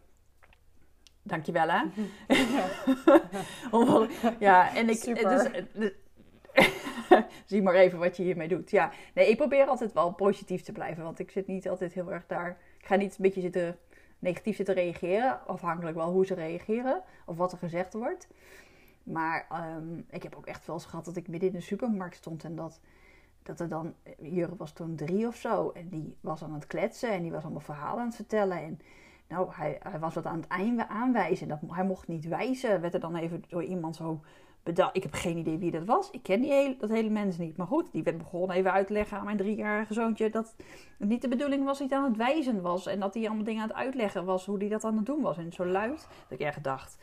Dankjewel, 1.23 1.69
hè. 1.69 1.83
Omdat- 3.77 4.11
ja, 4.39 4.77
en 4.77 4.89
ik... 4.89 4.97
Super. 4.97 5.29
Dus, 5.29 5.65
dus- 5.73 5.93
zie 7.47 7.63
maar 7.63 7.75
even 7.75 7.99
wat 7.99 8.17
je 8.17 8.23
hiermee 8.23 8.49
doet. 8.49 8.71
Ja, 8.71 8.91
nee, 9.15 9.29
ik 9.29 9.37
probeer 9.37 9.67
altijd 9.67 9.93
wel 9.93 10.13
positief 10.13 10.63
te 10.63 10.73
blijven. 10.73 11.05
Want 11.05 11.19
ik 11.19 11.31
zit 11.31 11.47
niet 11.47 11.69
altijd 11.69 11.93
heel 11.93 12.13
erg 12.13 12.27
daar... 12.27 12.59
Ik 12.79 12.87
ga 12.87 12.95
niet 12.97 13.11
een 13.11 13.23
beetje 13.23 13.41
zitten 13.41 13.79
negatief 14.19 14.57
zitten 14.57 14.75
reageren. 14.75 15.47
Afhankelijk 15.47 15.97
wel 15.97 16.11
hoe 16.13 16.27
ze 16.27 16.35
reageren. 16.35 17.03
Of 17.27 17.37
wat 17.37 17.53
er 17.53 17.59
gezegd 17.59 17.93
wordt. 17.93 18.29
Maar 19.03 19.47
ehm, 19.51 19.99
ik 20.11 20.23
heb 20.23 20.35
ook 20.35 20.47
echt 20.47 20.67
wel 20.67 20.77
eens 20.77 20.85
gehad 20.85 21.05
dat 21.05 21.17
ik 21.17 21.29
midden 21.29 21.49
in 21.49 21.55
de 21.55 21.61
supermarkt 21.61 22.17
stond 22.17 22.45
en 22.45 22.57
dat, 22.57 22.81
dat 23.43 23.61
er 23.61 23.69
dan, 23.69 23.95
Jurre 24.19 24.57
was 24.57 24.73
toen 24.73 24.97
drie 24.97 25.27
of 25.27 25.37
zo, 25.37 25.71
en 25.71 25.89
die 25.89 26.17
was 26.21 26.43
aan 26.43 26.55
het 26.55 26.67
kletsen 26.67 27.11
en 27.11 27.23
die 27.23 27.31
was 27.31 27.43
allemaal 27.43 27.61
verhalen 27.61 28.01
aan 28.01 28.07
het 28.07 28.17
vertellen. 28.17 28.59
En 28.59 28.81
nou, 29.31 29.49
hij, 29.53 29.81
hij 29.83 29.99
was 29.99 30.15
wat 30.15 30.27
aan 30.27 30.37
het 30.41 30.47
eind 30.47 30.89
aanwijzen. 30.89 31.49
Dat, 31.49 31.59
hij 31.67 31.85
mocht 31.85 32.09
niet 32.09 32.29
wijzen, 32.29 32.81
werd 32.81 32.95
er 32.95 33.01
dan 33.01 33.17
even 33.17 33.45
door 33.49 33.65
iemand 33.65 33.97
zo 33.97 34.21
bedacht. 34.63 34.97
Ik 34.97 35.03
heb 35.03 35.13
geen 35.13 35.37
idee 35.37 35.59
wie 35.59 35.71
dat 35.71 35.85
was. 35.85 36.11
Ik 36.11 36.23
ken 36.23 36.41
die 36.41 36.53
hele, 36.53 36.77
dat 36.79 36.91
hele 36.91 37.11
mens 37.11 37.39
niet. 37.39 37.57
Maar 37.57 37.67
goed, 37.67 37.93
die 37.93 38.03
werd 38.03 38.19
begonnen 38.19 38.57
even 38.57 38.73
uit 38.73 38.87
te 38.87 38.93
leggen 38.93 39.19
aan 39.19 39.25
mijn 39.25 39.37
driejarige 39.37 39.93
zoontje 39.95 40.31
dat 40.31 40.55
het 40.99 41.09
niet 41.09 41.23
de 41.23 41.29
bedoeling 41.29 41.65
was 41.65 41.79
dat 41.79 41.91
hij 41.91 41.99
aan 41.99 42.05
het 42.05 42.17
wijzen 42.17 42.61
was. 42.61 42.87
En 42.87 43.01
dat 43.01 43.15
hij 43.15 43.27
allemaal 43.27 43.45
dingen 43.45 43.63
aan 43.63 43.69
het 43.69 43.77
uitleggen 43.77 44.25
was, 44.25 44.47
hoe 44.47 44.59
hij 44.59 44.69
dat 44.69 44.85
aan 44.85 44.97
het 44.97 45.07
doen 45.07 45.23
was. 45.23 45.39
En 45.39 45.53
zo 45.53 45.67
luid, 45.67 46.09
dat 46.29 46.41
ik 46.41 46.47
echt 46.47 46.65
dacht... 46.65 46.99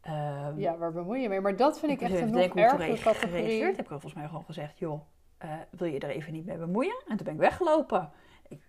ehm, 0.00 0.58
ja, 0.58 0.76
waar 0.76 0.92
bemoei 0.92 1.20
je 1.20 1.28
mee? 1.28 1.40
Maar 1.40 1.56
dat 1.56 1.78
vind 1.78 1.92
ik 1.92 2.00
echt 2.00 2.12
even 2.12 2.26
een 2.28 2.32
nog 2.34 2.42
ik 2.44 2.54
ergere 2.54 2.94
categorie. 2.94 3.28
gereageerd 3.28 3.60
heb. 3.60 3.70
Ik 3.70 3.76
heb 3.76 3.86
volgens 3.88 4.14
mij 4.14 4.26
gewoon 4.26 4.44
gezegd, 4.44 4.78
joh, 4.78 5.00
eh, 5.38 5.50
wil 5.70 5.88
je 5.88 5.98
er 5.98 6.10
even 6.10 6.32
niet 6.32 6.46
mee 6.46 6.56
bemoeien? 6.58 7.02
En 7.06 7.16
toen 7.16 7.24
ben 7.26 7.34
ik 7.34 7.40
weggelopen. 7.40 8.10
Ik, 8.48 8.60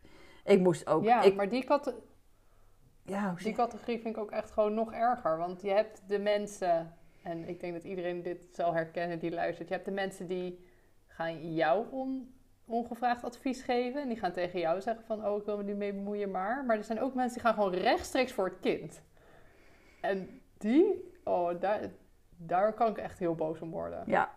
ik 0.44 0.60
moest 0.60 0.88
ook... 0.88 1.04
Ja, 1.04 1.22
ik, 1.22 1.36
maar 1.36 1.50
die, 1.50 1.64
cate- 1.64 1.96
ja, 3.10 3.36
die 3.44 3.54
categorie 3.54 4.00
vind 4.00 4.16
ik 4.16 4.22
ook 4.22 4.32
echt 4.32 4.52
gewoon 4.52 4.74
nog 4.74 4.94
erger. 4.94 5.38
Want 5.38 5.62
je 5.62 5.70
hebt 5.70 6.02
de 6.08 6.20
mensen, 6.20 6.94
en 7.24 7.48
ik 7.48 7.60
denk 7.60 7.74
dat 7.74 7.84
iedereen 7.84 8.22
dit 8.22 8.48
zal 8.52 8.74
herkennen 8.74 9.20
die 9.20 9.32
luistert. 9.32 9.68
Je 9.68 9.74
hebt 9.74 9.86
de 9.86 9.92
mensen 9.92 10.28
die 10.28 10.66
gaan 11.08 11.54
jou 11.54 11.86
on- 11.92 12.34
ongevraagd 12.66 13.24
advies 13.24 13.62
geven. 13.62 14.02
En 14.02 14.08
die 14.08 14.18
gaan 14.18 14.32
tegen 14.32 14.60
jou 14.60 14.82
zeggen 14.82 15.06
van, 15.06 15.26
oh, 15.28 15.38
ik 15.38 15.46
wil 15.46 15.58
me 15.58 15.64
niet 15.64 15.78
mee 15.78 15.94
bemoeien, 15.94 16.32
maar. 16.32 16.66
Maar 16.66 16.78
er 16.78 16.84
zijn 16.84 17.02
ook 17.02 17.14
mensen 17.14 17.34
die 17.34 17.44
gaan 17.44 17.54
gewoon 17.54 17.74
rechtstreeks 17.74 18.32
voor 18.32 18.46
het 18.46 18.60
kind. 18.60 19.02
En 20.02 20.42
die, 20.58 21.12
oh, 21.24 21.60
daar, 21.60 21.80
daar 22.38 22.74
kan 22.74 22.88
ik 22.90 22.98
echt 22.98 23.20
heel 23.20 23.36
boos 23.36 23.60
om 23.62 23.72
worden. 23.72 24.04
ja, 24.06 24.30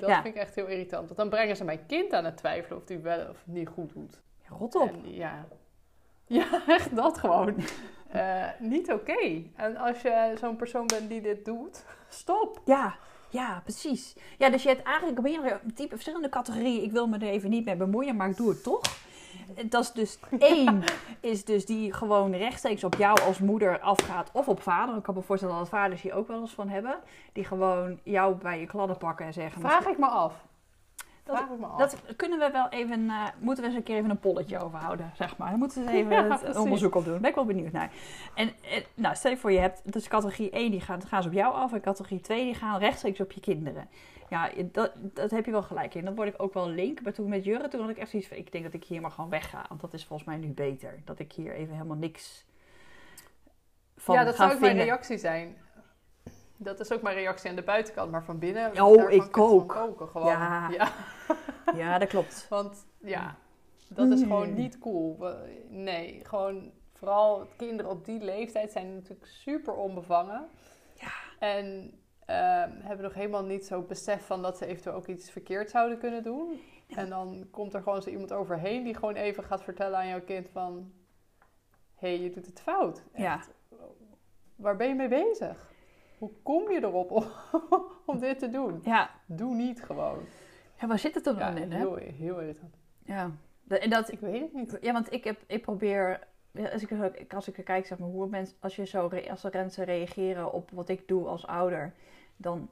Dat 0.00 0.08
Ja. 0.08 0.22
vind 0.22 0.34
ik 0.34 0.40
echt 0.40 0.54
heel 0.54 0.66
irritant. 0.66 1.04
Want 1.04 1.16
dan 1.16 1.28
brengen 1.28 1.56
ze 1.56 1.64
mijn 1.64 1.86
kind 1.86 2.12
aan 2.12 2.24
het 2.24 2.36
twijfelen 2.36 2.78
of 2.78 2.88
hij 2.88 3.00
wel 3.02 3.28
of 3.28 3.42
niet 3.46 3.68
goed 3.68 3.92
doet. 3.92 4.20
rot 4.48 4.74
op. 4.74 4.88
En 4.88 5.12
ja. 5.14 5.46
ja, 6.38 6.62
echt 6.66 6.96
dat 6.96 7.18
gewoon. 7.18 7.54
Eh, 8.08 8.44
niet 8.58 8.92
oké. 8.92 9.42
En 9.56 9.76
als 9.76 10.02
je 10.02 10.34
zo'n 10.40 10.56
persoon 10.56 10.86
bent 10.86 11.08
die 11.08 11.20
dit 11.20 11.44
doet, 11.44 11.84
stop. 12.08 12.60
Ja, 12.64 12.94
ja, 13.28 13.60
precies. 13.64 14.16
Ja, 14.38 14.50
dus 14.50 14.62
je 14.62 14.68
hebt 14.68 14.82
eigenlijk 14.82 15.20
meerdere 15.20 15.60
type, 15.74 15.94
verschillende 15.94 16.28
categorieën. 16.28 16.82
Ik 16.82 16.92
wil 16.92 17.06
me 17.06 17.16
er 17.18 17.22
even 17.22 17.50
niet 17.50 17.64
mee 17.64 17.76
bemoeien, 17.76 18.16
maar 18.16 18.28
ik 18.28 18.36
doe 18.36 18.48
het 18.48 18.62
toch. 18.62 18.80
Dat 19.64 19.82
is 19.82 19.92
dus 19.92 20.18
één, 20.38 20.84
is 21.20 21.44
dus 21.44 21.66
die 21.66 21.92
gewoon 21.92 22.34
rechtstreeks 22.34 22.84
op 22.84 22.94
jou 22.94 23.20
als 23.20 23.38
moeder 23.38 23.80
afgaat 23.80 24.30
of 24.32 24.48
op 24.48 24.62
vader. 24.62 24.96
Ik 24.96 25.02
kan 25.02 25.14
me 25.14 25.22
voorstellen 25.22 25.56
dat 25.56 25.68
vaders 25.68 26.02
hier 26.02 26.14
ook 26.14 26.28
wel 26.28 26.40
eens 26.40 26.54
van 26.54 26.68
hebben. 26.68 26.98
Die 27.32 27.44
gewoon 27.44 27.98
jou 28.02 28.34
bij 28.34 28.60
je 28.60 28.66
kladden 28.66 28.98
pakken 28.98 29.26
en 29.26 29.32
zeggen... 29.32 29.60
Vraag 29.60 29.86
ik 29.86 29.98
me 29.98 30.06
af. 30.06 30.34
Dat- 31.24 31.36
Vraag 31.36 31.50
ik 31.50 31.58
me 31.58 31.66
af. 31.66 31.78
Dat 31.78 32.16
kunnen 32.16 32.38
we 32.38 32.50
wel 32.50 32.68
even, 32.68 33.10
eh, 33.10 33.26
moeten 33.38 33.62
we 33.64 33.68
eens 33.70 33.78
een 33.78 33.84
keer 33.84 33.96
even 33.96 34.10
een 34.10 34.18
polletje 34.18 34.58
overhouden, 34.58 35.12
zeg 35.14 35.36
maar. 35.36 35.50
Dan 35.50 35.58
moeten 35.58 35.84
we 35.84 35.90
eens 35.90 35.98
even 36.06 36.26
Ja, 36.28 36.38
het 36.46 36.56
onderzoek 36.56 36.94
op 36.94 37.02
doen. 37.02 37.12
Daar 37.12 37.20
ben 37.20 37.30
ik 37.30 37.36
wel 37.36 37.44
benieuwd 37.44 37.72
naar. 37.72 37.90
En, 38.34 38.48
en 38.48 38.82
nou, 38.94 39.14
stel 39.14 39.30
je 39.30 39.36
voor, 39.36 39.52
je 39.52 39.58
hebt 39.58 39.92
dus 39.92 40.08
categorie 40.08 40.50
1, 40.50 40.70
die 40.70 40.80
gaan, 40.80 41.02
gaan 41.06 41.22
ze 41.22 41.28
op 41.28 41.34
jou 41.34 41.54
af. 41.54 41.72
En 41.72 41.80
categorie 41.80 42.20
2, 42.20 42.44
die 42.44 42.54
gaan 42.54 42.78
rechtstreeks 42.78 43.20
op 43.20 43.32
je 43.32 43.40
kinderen. 43.40 43.88
Ja, 44.28 44.50
dat, 44.72 44.92
dat 44.96 45.30
heb 45.30 45.44
je 45.44 45.50
wel 45.50 45.62
gelijk 45.62 45.94
in. 45.94 46.04
Dan 46.04 46.14
word 46.14 46.28
ik 46.28 46.42
ook 46.42 46.54
wel 46.54 46.68
link. 46.68 47.02
Maar 47.02 47.12
toen 47.12 47.28
met 47.28 47.44
Jurre, 47.44 47.68
toen 47.68 47.80
had 47.80 47.90
ik 47.90 47.98
echt 47.98 48.10
zoiets 48.10 48.28
van, 48.28 48.36
ik 48.36 48.52
denk 48.52 48.64
dat 48.64 48.72
ik 48.72 48.84
hier 48.84 49.00
maar 49.00 49.10
gewoon 49.10 49.30
wegga. 49.30 49.64
Want 49.68 49.80
dat 49.80 49.92
is 49.92 50.04
volgens 50.04 50.28
mij 50.28 50.38
nu 50.38 50.48
beter. 50.48 51.00
Dat 51.04 51.18
ik 51.18 51.32
hier 51.32 51.54
even 51.54 51.72
helemaal 51.74 51.96
niks 51.96 52.44
van 53.96 54.14
ja, 54.14 54.24
dat 54.24 54.36
zou 54.36 54.52
ook 54.52 54.60
mijn 54.60 54.76
reactie 54.76 55.18
zijn. 55.18 55.56
Dat 56.62 56.80
is 56.80 56.92
ook 56.92 57.02
mijn 57.02 57.16
reactie 57.16 57.50
aan 57.50 57.56
de 57.56 57.62
buitenkant, 57.62 58.10
maar 58.10 58.24
van 58.24 58.38
binnen. 58.38 58.82
Oh, 58.82 58.92
ik 58.92 58.98
kan 58.98 59.10
echt 59.10 59.30
van 59.30 59.42
ook. 59.42 59.68
koken, 59.68 60.08
gewoon. 60.08 60.26
Ja. 60.26 60.70
ja. 60.70 60.88
Ja, 61.74 61.98
dat 61.98 62.08
klopt. 62.08 62.46
Want 62.48 62.86
ja, 62.98 63.36
dat 63.88 64.10
is 64.10 64.20
gewoon 64.22 64.48
Mm. 64.48 64.54
niet 64.54 64.78
cool. 64.78 65.26
Nee, 65.68 66.20
gewoon 66.24 66.70
vooral 66.92 67.46
kinderen 67.56 67.90
op 67.90 68.04
die 68.04 68.20
leeftijd 68.20 68.72
zijn 68.72 68.94
natuurlijk 68.94 69.26
super 69.26 69.74
onbevangen. 69.74 70.48
Ja. 70.94 71.10
En 71.38 71.94
ehm, 72.26 72.70
hebben 72.80 73.04
nog 73.04 73.14
helemaal 73.14 73.44
niet 73.44 73.66
zo 73.66 73.80
besef 73.82 74.26
van 74.26 74.42
dat 74.42 74.58
ze 74.58 74.66
eventueel 74.66 74.94
ook 74.96 75.06
iets 75.06 75.30
verkeerd 75.30 75.70
zouden 75.70 75.98
kunnen 75.98 76.22
doen. 76.22 76.60
En 76.88 77.08
dan 77.08 77.46
komt 77.50 77.74
er 77.74 77.82
gewoon 77.82 78.02
zo 78.02 78.10
iemand 78.10 78.32
overheen 78.32 78.84
die 78.84 78.94
gewoon 78.94 79.14
even 79.14 79.44
gaat 79.44 79.62
vertellen 79.62 79.98
aan 79.98 80.08
jouw 80.08 80.22
kind 80.22 80.48
van... 80.52 80.92
Hé, 81.94 82.08
hey, 82.08 82.20
je 82.20 82.30
doet 82.30 82.46
het 82.46 82.60
fout. 82.60 83.02
Ja. 83.14 83.34
Echt. 83.34 83.50
Waar 84.56 84.76
ben 84.76 84.88
je 84.88 84.94
mee 84.94 85.08
bezig? 85.08 85.71
Hoe 86.22 86.30
kom 86.42 86.70
je 86.70 86.82
erop 86.82 87.10
om, 87.10 87.24
om 88.06 88.18
dit 88.18 88.38
te 88.38 88.50
doen? 88.50 88.80
Ja, 88.84 89.10
Doe 89.26 89.54
niet 89.54 89.82
gewoon. 89.82 90.18
ja 90.80 90.86
waar 90.86 90.98
zit 90.98 91.14
het 91.14 91.24
dan 91.24 91.36
Ja, 91.36 91.48
in, 91.50 91.72
hè? 91.72 91.78
heel, 91.78 91.94
heel 91.96 92.40
irritant. 92.40 92.74
Ja. 93.04 93.30
En 93.68 93.90
dat, 93.90 94.12
Ik 94.12 94.20
weet 94.20 94.40
het 94.40 94.52
niet. 94.52 94.78
Ja, 94.80 94.92
want 94.92 95.12
ik, 95.12 95.24
heb, 95.24 95.40
ik 95.46 95.62
probeer, 95.62 96.20
ja, 96.50 96.68
als 96.68 96.82
ik, 96.82 97.32
als 97.34 97.48
ik 97.48 97.56
er 97.56 97.62
kijk, 97.62 97.86
zeg 97.86 97.98
maar, 97.98 98.08
hoe 98.08 98.26
mensen, 98.28 98.56
als, 98.60 98.76
je 98.76 98.86
zo, 98.86 99.10
als 99.30 99.42
mensen 99.52 99.84
reageren 99.84 100.52
op 100.52 100.70
wat 100.70 100.88
ik 100.88 101.08
doe 101.08 101.26
als 101.26 101.46
ouder, 101.46 101.94
dan. 102.36 102.70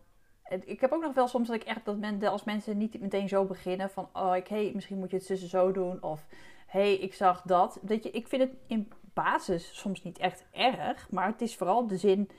Ik 0.65 0.81
heb 0.81 0.93
ook 0.93 1.03
nog 1.03 1.15
wel 1.15 1.29
soms 1.29 1.49
dat 1.49 1.57
ik 1.57 1.65
echt, 1.65 1.85
dat 1.85 1.99
men, 1.99 2.23
als 2.23 2.45
mensen 2.45 2.79
niet 2.79 3.01
meteen 3.01 3.29
zo 3.29 3.45
beginnen 3.45 3.91
van, 3.91 4.09
oh, 4.13 4.37
ik, 4.37 4.49
hey, 4.49 4.71
misschien 4.75 4.99
moet 4.99 5.11
je 5.11 5.17
het 5.17 5.27
tussen 5.27 5.49
zo 5.49 5.73
doen, 5.73 6.03
of 6.03 6.27
hey, 6.67 6.95
ik 6.95 7.15
zag 7.15 7.43
dat. 7.43 7.79
Dat 7.83 8.03
je, 8.03 8.11
ik 8.11 8.29
vind 8.29 8.43
het 8.43 8.53
in 8.67 8.93
basis 9.15 9.79
soms 9.79 10.03
niet 10.03 10.19
echt 10.19 10.45
erg, 10.53 11.11
maar 11.11 11.27
het 11.27 11.41
is 11.41 11.57
vooral 11.57 11.87
de 11.87 11.97
zin, 11.97 12.31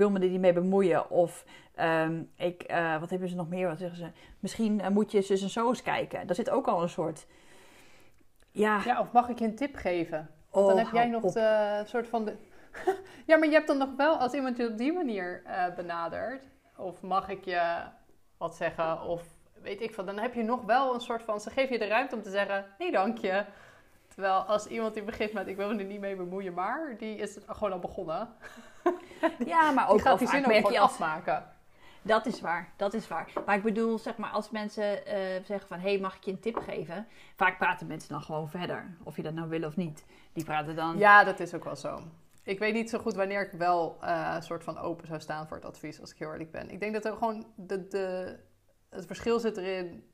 wil 0.00 0.10
me 0.10 0.20
er 0.20 0.28
niet 0.28 0.40
mee 0.40 0.52
bemoeien, 0.52 1.10
of 1.10 1.44
ehm, 1.74 2.22
ik, 2.36 2.62
eh, 2.62 3.00
wat 3.00 3.10
hebben 3.10 3.28
ze 3.28 3.34
nog 3.34 3.48
meer, 3.48 3.68
wat 3.68 3.78
zeggen 3.78 3.98
ze, 3.98 4.10
misschien 4.38 4.80
eh, 4.80 4.88
moet 4.88 5.12
je 5.12 5.22
zus 5.22 5.42
en 5.42 5.50
zo 5.50 5.68
eens 5.68 5.82
kijken. 5.82 6.26
Daar 6.26 6.36
zit 6.36 6.50
ook 6.50 6.66
al 6.66 6.82
een 6.82 6.88
soort, 6.88 7.26
ja, 8.50 8.80
Ja, 8.84 9.00
of 9.00 9.12
mag 9.12 9.28
ik 9.28 9.38
je 9.38 9.44
een 9.44 9.56
tip 9.56 9.74
geven? 9.74 10.30
oh, 10.50 10.66
dan 10.66 10.78
heb 10.78 10.92
jij 10.92 11.06
nog 11.06 11.22
op. 11.22 11.32
de 11.32 11.82
soort 11.86 12.08
van 12.08 12.24
de. 12.24 12.36
ja, 13.26 13.36
maar 13.36 13.48
je 13.48 13.54
hebt 13.54 13.66
dan 13.66 13.78
nog 13.78 13.96
wel, 13.96 14.16
als 14.16 14.32
iemand 14.32 14.56
je 14.56 14.68
op 14.68 14.78
die 14.78 14.92
manier 14.92 15.42
eh, 15.44 15.74
benadert, 15.74 16.44
of 16.76 17.02
mag 17.02 17.28
ik 17.28 17.44
je 17.44 17.82
wat 18.36 18.56
zeggen, 18.56 19.02
of 19.02 19.22
weet 19.62 19.80
ik 19.80 19.94
veel, 19.94 20.04
dan 20.04 20.18
heb 20.18 20.34
je 20.34 20.42
nog 20.42 20.64
wel 20.64 20.94
een 20.94 21.00
soort 21.00 21.22
van. 21.22 21.40
Ze 21.40 21.50
geven 21.50 21.72
je 21.72 21.78
de 21.78 21.86
ruimte 21.86 22.14
om 22.14 22.22
te 22.22 22.30
zeggen: 22.30 22.64
nee, 22.78 22.90
dank 22.92 23.18
je. 23.18 23.44
Terwijl 24.08 24.34
als 24.42 24.66
iemand 24.66 24.94
die 24.94 25.02
begint 25.02 25.32
met: 25.32 25.46
ik 25.46 25.56
wil 25.56 25.74
me 25.74 25.78
er 25.78 25.84
niet 25.84 26.00
mee 26.00 26.16
bemoeien, 26.16 26.54
maar 26.54 26.94
die 26.98 27.16
is 27.16 27.38
gewoon 27.46 27.72
al 27.72 27.78
begonnen. 27.78 28.28
Ja, 29.46 29.70
maar 29.70 29.88
ook 29.88 30.06
al 30.06 30.16
die 30.16 30.28
zin 30.28 30.46
ook 30.46 30.70
je 30.70 30.80
als... 30.80 30.90
afmaken. 30.90 31.44
Dat 32.02 32.26
is 32.26 32.40
waar, 32.40 32.72
dat 32.76 32.94
is 32.94 33.08
waar. 33.08 33.32
Maar 33.46 33.56
ik 33.56 33.62
bedoel, 33.62 33.98
zeg 33.98 34.16
maar, 34.16 34.30
als 34.30 34.50
mensen 34.50 35.06
eh, 35.06 35.44
zeggen 35.44 35.68
van... 35.68 35.78
hé, 35.78 35.90
hey, 35.90 36.00
mag 36.00 36.16
ik 36.16 36.24
je 36.24 36.30
een 36.30 36.40
tip 36.40 36.56
geven? 36.56 37.06
Vaak 37.36 37.58
praten 37.58 37.86
mensen 37.86 38.08
dan 38.08 38.22
gewoon 38.22 38.48
verder. 38.48 38.96
Of 39.02 39.16
je 39.16 39.22
dat 39.22 39.34
nou 39.34 39.48
wil 39.48 39.64
of 39.64 39.76
niet. 39.76 40.04
Die 40.32 40.44
praten 40.44 40.76
dan... 40.76 40.98
Ja, 40.98 41.24
dat 41.24 41.40
is 41.40 41.54
ook 41.54 41.64
wel 41.64 41.76
zo. 41.76 42.00
Ik 42.42 42.58
weet 42.58 42.74
niet 42.74 42.90
zo 42.90 42.98
goed 42.98 43.14
wanneer 43.14 43.40
ik 43.40 43.52
wel 43.52 43.96
eh, 44.00 44.32
een 44.34 44.42
soort 44.42 44.64
van 44.64 44.78
open 44.78 45.06
zou 45.06 45.20
staan 45.20 45.48
voor 45.48 45.56
het 45.56 45.66
advies, 45.66 46.00
als 46.00 46.10
ik 46.10 46.18
heel 46.18 46.32
eerlijk 46.32 46.50
ben. 46.50 46.70
Ik 46.70 46.80
denk 46.80 46.92
dat 46.92 47.04
er 47.04 47.12
gewoon 47.12 47.46
de, 47.54 47.88
de, 47.88 48.36
het 48.88 49.06
verschil 49.06 49.40
zit 49.40 49.56
erin 49.56 50.04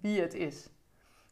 wie 0.00 0.20
het 0.20 0.34
is. 0.34 0.68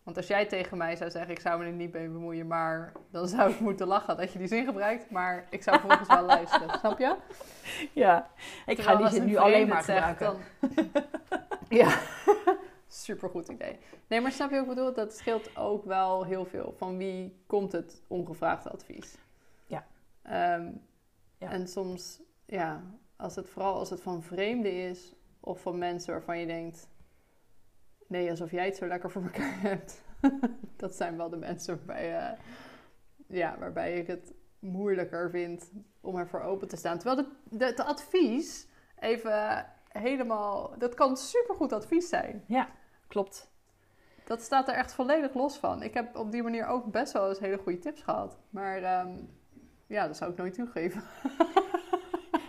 Want 0.02 0.16
als 0.16 0.26
jij 0.26 0.47
tegen 0.47 0.76
mij 0.78 0.97
zou 0.97 1.11
zeggen, 1.11 1.30
ik 1.30 1.40
zou 1.40 1.59
me 1.59 1.64
er 1.66 1.73
niet 1.73 1.92
mee 1.92 2.09
bemoeien, 2.09 2.47
maar 2.47 2.92
dan 3.11 3.28
zou 3.28 3.50
ik 3.50 3.61
moeten 3.61 3.87
lachen 3.87 4.16
dat 4.16 4.32
je 4.32 4.38
die 4.38 4.49
zin 4.49 4.64
gebruikt. 4.64 5.11
Maar 5.11 5.47
ik 5.50 5.62
zou 5.62 5.78
vervolgens 5.80 6.09
wel 6.09 6.23
luisteren, 6.25 6.78
snap 6.78 6.99
je? 6.99 7.16
Ja. 7.92 8.30
Ik 8.66 8.76
Terwijl 8.76 8.97
ga 8.99 9.02
die 9.09 9.12
zin 9.12 9.25
nu 9.25 9.37
alleen 9.37 9.68
maar 9.68 9.82
zegt, 9.82 10.06
gebruiken. 10.09 10.44
dan- 10.61 11.02
ja, 11.78 11.99
supergoed 12.87 13.49
idee. 13.49 13.78
Nee, 14.06 14.21
maar 14.21 14.32
snap 14.32 14.50
je 14.50 14.54
wat 14.56 14.64
ik 14.64 14.75
bedoel? 14.75 14.92
Dat 14.94 15.16
scheelt 15.16 15.56
ook 15.56 15.85
wel 15.85 16.25
heel 16.25 16.44
veel. 16.44 16.75
Van 16.76 16.97
wie 16.97 17.42
komt 17.47 17.73
het 17.73 18.02
ongevraagde 18.09 18.71
advies? 18.71 19.18
Ja. 19.66 19.87
Ehm, 20.23 20.71
Ja. 21.38 21.50
En 21.50 21.68
soms, 21.68 22.21
ja, 22.47 22.82
als 23.16 23.37
het, 23.37 23.49
vooral 23.49 23.75
als 23.75 23.90
het 23.90 24.00
van 24.00 24.23
vreemden 24.23 24.73
is... 24.88 25.14
of 25.40 25.61
van 25.61 25.78
mensen 25.78 26.12
waarvan 26.12 26.38
je 26.38 26.47
denkt... 26.47 26.88
nee, 28.12 28.31
alsof 28.31 28.50
jij 28.50 28.64
het 28.64 28.76
zo 28.76 28.87
lekker 28.87 29.11
voor 29.11 29.23
elkaar 29.23 29.61
hebt. 29.71 30.02
dat 30.76 30.95
zijn 30.95 31.16
wel 31.16 31.28
de 31.28 31.37
mensen 31.37 31.76
waarbij, 31.76 32.19
eh, 32.19 32.38
ja, 33.26 33.57
waarbij 33.59 33.99
ik 33.99 34.07
het 34.07 34.35
moeilijker 34.59 35.31
vind 35.31 35.71
om 36.00 36.16
ervoor 36.16 36.40
open 36.40 36.69
te 36.69 36.76
staan. 36.76 36.99
Terwijl 36.99 37.26
het 37.59 37.81
advies 37.81 38.69
even 38.99 39.66
helemaal... 39.88 40.75
Dat 40.78 40.95
kan 40.95 41.16
supergoed 41.16 41.73
advies 41.73 42.09
zijn. 42.09 42.45
Klopt. 43.09 43.50
Dat 44.25 44.42
staat 44.42 44.69
er 44.69 44.75
echt 44.75 44.95
volledig 44.95 45.35
los 45.35 45.57
van. 45.57 45.83
Ik 45.83 45.95
heb 45.95 46.16
op 46.16 46.33
die 46.33 46.42
manier 46.42 46.66
ook 46.66 46.90
best 46.90 47.12
wel 47.12 47.28
eens 47.28 47.38
hele 47.38 47.59
goede 47.59 47.78
tips 47.78 48.02
gehad. 48.02 48.38
Maar 48.50 48.83
ehm, 48.83 49.19
ja, 49.87 50.07
dat 50.07 50.16
zou 50.16 50.31
ik 50.31 50.37
nooit 50.37 50.54
toegeven. 50.54 51.02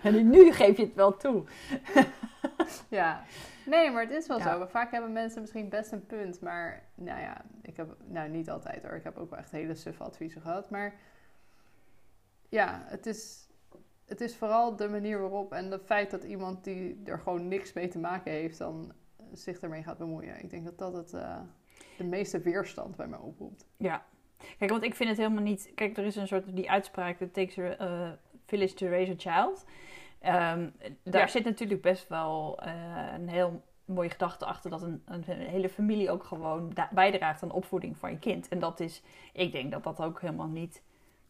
En 0.04 0.30
nu 0.30 0.52
geef 0.52 0.78
je 0.78 0.84
het 0.84 0.94
wel 0.94 1.18
toe. 1.18 1.44
Ja, 2.90 3.24
nee, 3.66 3.92
maar 3.92 4.02
het 4.02 4.12
is 4.12 4.28
wel 4.28 4.38
Ja. 4.38 4.60
zo. 4.60 4.66
Vaak 4.66 4.92
hebben 4.92 5.12
mensen 5.12 5.42
misschien 5.42 5.70
best 5.70 5.92
een 5.92 6.06
punt, 6.06 6.42
maar 6.42 6.84
nou 6.96 7.20
ja, 7.20 7.42
ik 7.62 7.78
heb, 7.78 7.96
nou 8.06 8.30
niet 8.30 8.50
altijd 8.50 8.84
hoor. 8.84 8.96
Ik 8.96 9.04
heb 9.04 9.18
ook 9.18 9.30
wel 9.30 9.40
echt 9.40 9.52
hele 9.52 9.76
suffe 9.76 10.04
adviezen 10.04 10.42
gehad. 10.42 10.70
Maar 10.70 10.94
ja, 12.50 12.84
het 12.86 13.06
is, 13.06 13.48
het 14.06 14.22
is 14.22 14.36
vooral 14.36 14.76
de 14.76 14.90
manier 14.90 15.20
waarop 15.20 15.54
en 15.54 15.72
het 15.72 15.86
feit 15.86 16.12
dat 16.12 16.24
iemand 16.24 16.64
die 16.64 17.02
er 17.06 17.20
gewoon 17.20 17.48
niks 17.48 17.74
mee 17.74 17.88
te 17.88 18.00
maken 18.00 18.32
heeft, 18.32 18.58
dan 18.58 18.94
zich 19.32 19.60
ermee 19.60 19.84
gaat 19.84 19.98
bemoeien. 19.98 20.44
Ik 20.44 20.50
denk 20.50 20.66
dat 20.66 20.78
dat 20.78 20.94
het, 20.94 21.14
eh, 21.14 21.40
de 21.98 22.04
meeste 22.04 22.40
weerstand 22.40 22.96
bij 22.96 23.08
mij 23.08 23.20
oproept. 23.20 23.66
Ja. 23.78 24.06
Kijk, 24.58 24.72
want 24.72 24.84
ik 24.84 24.96
vind 24.96 25.10
het 25.10 25.18
helemaal 25.18 25.44
niet... 25.44 25.72
Kijk, 25.76 25.98
er 25.98 26.06
is 26.06 26.16
een 26.16 26.28
soort 26.28 26.56
die 26.56 26.72
uitspraak... 26.72 27.20
It 27.20 27.34
takes 27.34 27.58
a 27.58 27.82
uh, 27.82 28.12
village 28.46 28.74
to 28.74 28.88
raise 28.88 29.12
a 29.12 29.16
child. 29.18 29.66
Ehm, 30.24 30.70
daar 31.04 31.22
Ja. 31.22 31.28
zit 31.28 31.44
natuurlijk 31.44 31.82
best 31.82 32.08
wel 32.08 32.60
eh, 32.62 32.72
een 33.14 33.30
heel 33.30 33.62
mooie 33.86 34.10
gedachte 34.10 34.46
achter... 34.46 34.70
dat 34.70 34.82
een, 34.82 35.02
een 35.06 35.24
hele 35.28 35.70
familie 35.70 36.12
ook 36.12 36.24
gewoon 36.24 36.74
bijdraagt 36.92 37.44
aan 37.44 37.50
de 37.50 37.56
opvoeding 37.56 37.98
van 37.98 38.12
je 38.12 38.18
kind. 38.20 38.48
En 38.48 38.60
dat 38.60 38.80
is... 38.80 39.02
Ik 39.34 39.52
denk 39.52 39.72
dat 39.72 39.84
dat 39.84 40.02
ook 40.02 40.22
helemaal 40.22 40.48
niet... 40.48 40.82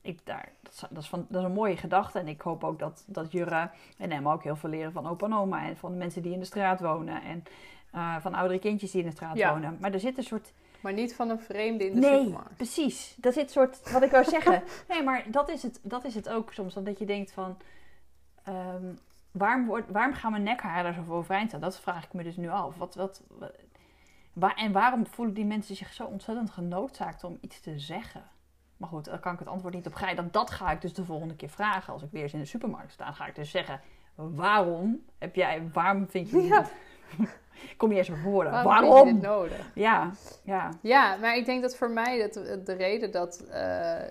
Ik, 0.02 0.20
daar, 0.26 0.52
dat, 0.62 0.74
is, 0.74 0.80
dat, 0.90 1.04
is 1.04 1.10
van, 1.10 1.26
dat 1.30 1.42
is 1.42 1.48
een 1.48 1.54
mooie 1.54 1.78
gedachte. 1.78 2.20
En 2.20 2.28
ik 2.28 2.42
hoop 2.42 2.64
ook 2.64 2.80
dat, 2.80 3.04
dat 3.08 3.32
Jura 3.32 3.72
en 3.98 4.12
Emma 4.12 4.34
ook 4.34 4.44
heel 4.44 4.56
veel 4.56 4.70
leren 4.70 4.92
van 4.92 5.08
opa 5.08 5.26
en 5.26 5.34
oma... 5.34 5.66
en 5.68 5.78
van 5.78 5.92
de 5.92 5.98
mensen 5.98 6.22
die 6.22 6.34
in 6.34 6.40
de 6.40 6.46
straat 6.46 6.80
wonen... 6.80 7.22
en 7.24 7.44
eh, 7.92 8.16
van 8.20 8.34
oudere 8.34 8.60
kindjes 8.60 8.92
die 8.92 9.02
in 9.02 9.08
de 9.08 9.14
straat 9.16 9.38
Ja. 9.38 9.52
wonen. 9.54 9.78
Maar 9.80 9.94
er 9.94 10.00
zit 10.00 10.18
een 10.18 10.24
soort... 10.24 10.54
Maar 10.82 10.94
niet 10.94 11.16
van 11.16 11.30
een 11.30 11.40
vreemde 11.40 11.86
in 11.86 11.94
de 11.94 12.00
Nee, 12.00 12.18
supermarkt. 12.20 12.56
precies. 12.56 13.16
Dat 13.20 13.34
zit 13.34 13.52
soort, 13.52 13.92
wat 13.92 14.02
ik 14.04 14.12
wou 14.12 14.24
zeggen. 14.24 14.64
Nee, 14.90 15.04
maar 15.04 15.24
dat 15.32 15.50
is 15.50 15.64
het, 15.64 15.80
dat 15.84 16.06
is 16.06 16.16
het 16.16 16.30
ook 16.30 16.54
soms. 16.54 16.74
Dat 16.74 17.00
je 17.00 17.06
denkt 17.06 17.32
van, 17.32 17.58
ehm, 18.44 18.86
waarom, 19.32 19.66
wordt, 19.66 19.92
waarom 19.92 20.14
gaan 20.14 20.32
mijn 20.32 20.44
nekharen 20.44 20.96
er 20.96 21.04
zo 21.06 21.14
overeind 21.14 21.48
staan? 21.50 21.62
Dat 21.62 21.80
vraag 21.80 22.04
ik 22.04 22.14
me 22.14 22.24
dus 22.24 22.36
nu 22.38 22.50
af. 22.50 22.76
Wat, 22.78 22.96
wat, 22.96 23.22
wat- 23.28 23.56
waar, 24.34 24.56
en 24.56 24.72
waarom 24.72 25.08
voelen 25.08 25.34
die 25.34 25.46
mensen 25.46 25.76
zich 25.76 25.94
zo 25.94 26.06
ontzettend 26.06 26.50
genoodzaakt 26.52 27.24
om 27.24 27.38
iets 27.42 27.60
te 27.60 27.80
zeggen? 27.80 28.24
Maar 28.78 28.90
goed, 28.90 29.06
daar 29.06 29.20
kan 29.20 29.34
ik 29.34 29.40
het 29.40 29.48
antwoord 29.48 29.74
niet 29.74 29.88
op 29.88 29.94
geven. 29.94 30.16
Dat, 30.16 30.34
dat 30.34 30.52
ga 30.52 30.72
ik 30.72 30.82
dus 30.82 30.94
de 30.94 31.06
volgende 31.06 31.36
keer 31.36 31.50
vragen. 31.50 31.94
Als 31.94 32.02
ik 32.04 32.12
weer 32.12 32.24
eens 32.24 32.34
in 32.34 32.40
de 32.40 32.46
supermarkt 32.46 32.92
sta, 32.92 33.12
ga 33.12 33.26
ik 33.26 33.36
dus 33.36 33.52
zeggen... 33.52 33.82
Waarom 34.16 35.04
heb 35.18 35.36
jij, 35.36 35.70
waarom 35.74 36.08
vind 36.10 36.30
je 36.30 36.42
Ja. 36.48 36.66
Kom 37.78 37.92
je 37.92 37.98
eens 37.98 38.10
op 38.10 38.18
woorden. 38.24 38.52
Waarom, 38.52 38.90
Waarom? 38.90 39.14
dit 39.14 39.22
nodig? 39.22 39.72
Ja, 39.76 40.12
ja. 40.44 40.70
Ja, 40.82 41.16
maar 41.16 41.36
ik 41.36 41.46
denk 41.46 41.62
dat 41.62 41.76
voor 41.76 41.90
mij 41.90 42.20
dat, 42.20 42.34
de 42.66 42.74
reden 42.74 43.12
dat, 43.12 43.40
eh, 43.40 44.02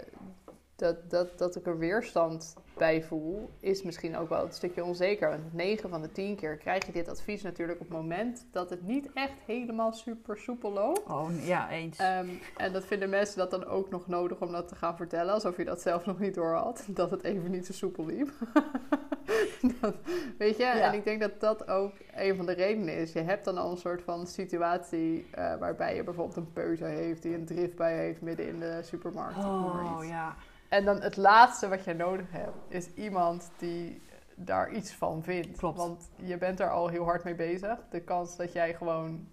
dat, 0.77 1.11
dat, 1.11 1.39
dat 1.39 1.57
ik 1.57 1.67
er 1.67 1.79
weerstand 1.79 2.57
bij 2.77 3.03
voel, 3.03 3.51
is 3.61 3.83
misschien 3.83 4.17
ook 4.17 4.29
wel 4.29 4.45
een 4.45 4.53
stukje 4.53 4.85
onzeker. 4.85 5.29
Want 5.29 5.53
9 5.55 5.91
van 5.91 6.03
de 6.03 6.13
10 6.13 6.37
keer 6.37 6.57
krijg 6.57 6.87
je 6.87 6.93
dit 6.93 7.09
advies 7.09 7.43
natuurlijk 7.43 7.81
op 7.81 7.89
het 7.89 7.97
moment 7.97 8.47
dat 8.51 8.71
het 8.71 8.87
niet 8.87 9.09
echt 9.15 9.39
helemaal 9.47 9.93
super 9.93 10.39
soepel 10.39 10.73
loopt. 10.73 11.03
Oh, 11.11 11.29
ja, 11.45 11.71
eens. 11.71 11.99
Ehm, 11.99 12.29
en 12.57 12.73
dat 12.73 12.85
vinden 12.85 13.11
mensen 13.11 13.39
dat 13.39 13.51
dan 13.51 13.65
ook 13.65 13.91
nog 13.91 14.07
nodig 14.09 14.41
om 14.41 14.53
dat 14.53 14.69
te 14.69 14.75
gaan 14.75 14.97
vertellen, 14.97 15.35
alsof 15.35 15.57
je 15.57 15.65
dat 15.65 15.81
zelf 15.81 16.07
nog 16.07 16.19
niet 16.19 16.35
door 16.35 16.55
had, 16.55 16.85
dat 16.91 17.11
het 17.11 17.23
even 17.23 17.51
niet 17.51 17.67
zo 17.67 17.73
soepel 17.73 18.07
liep. 18.07 18.31
Dat- 19.81 19.95
weet 20.39 20.57
je? 20.57 20.63
Ja. 20.63 20.73
En 20.81 20.95
ik 20.95 21.05
denk 21.05 21.21
dat 21.21 21.41
dat 21.41 21.69
ook 21.69 21.93
een 22.15 22.37
van 22.37 22.47
de 22.47 22.53
redenen 22.53 22.97
is. 22.97 23.13
Je 23.13 23.21
hebt 23.21 23.45
dan 23.45 23.59
al 23.59 23.71
een 23.71 23.77
soort 23.77 24.03
van 24.03 24.27
situatie 24.27 25.27
eh, 25.31 25.57
waarbij 25.59 25.95
je 25.97 26.05
bijvoorbeeld 26.05 26.37
een 26.37 26.53
peuter 26.53 26.87
heeft 26.87 27.23
die 27.23 27.35
een 27.35 27.45
driftbui 27.45 27.95
heeft 27.97 28.21
midden 28.21 28.49
in 28.49 28.59
de 28.59 28.81
supermarkt. 28.83 29.45
Oh 29.45 29.99
ja. 30.05 30.37
En 30.73 30.85
dan 30.85 31.01
het 31.01 31.17
laatste 31.17 31.69
wat 31.69 31.85
je 31.85 31.95
nodig 31.95 32.27
hebt 32.31 32.57
is 32.69 32.95
iemand 32.95 33.51
die 33.57 34.03
daar 34.35 34.71
iets 34.71 34.93
van 34.93 35.23
vindt. 35.23 35.59
Klopt. 35.59 35.79
Want 35.79 36.11
je 36.17 36.39
bent 36.39 36.61
er 36.61 36.71
al 36.71 36.89
heel 36.89 37.05
hard 37.05 37.25
mee 37.25 37.35
bezig. 37.35 37.79
De 37.91 38.01
kans 38.01 38.37
dat 38.37 38.53
jij 38.53 38.75
gewoon 38.75 39.29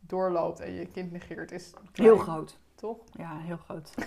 doorloopt 0.00 0.60
en 0.60 0.72
je 0.72 0.86
kind 0.86 1.12
negeert 1.12 1.52
is 1.52 1.70
klein, 1.92 2.10
Heel 2.10 2.18
groot. 2.18 2.58
toch? 2.74 2.98
Ja, 3.12 3.38
heel 3.38 3.56
groot. 3.56 3.94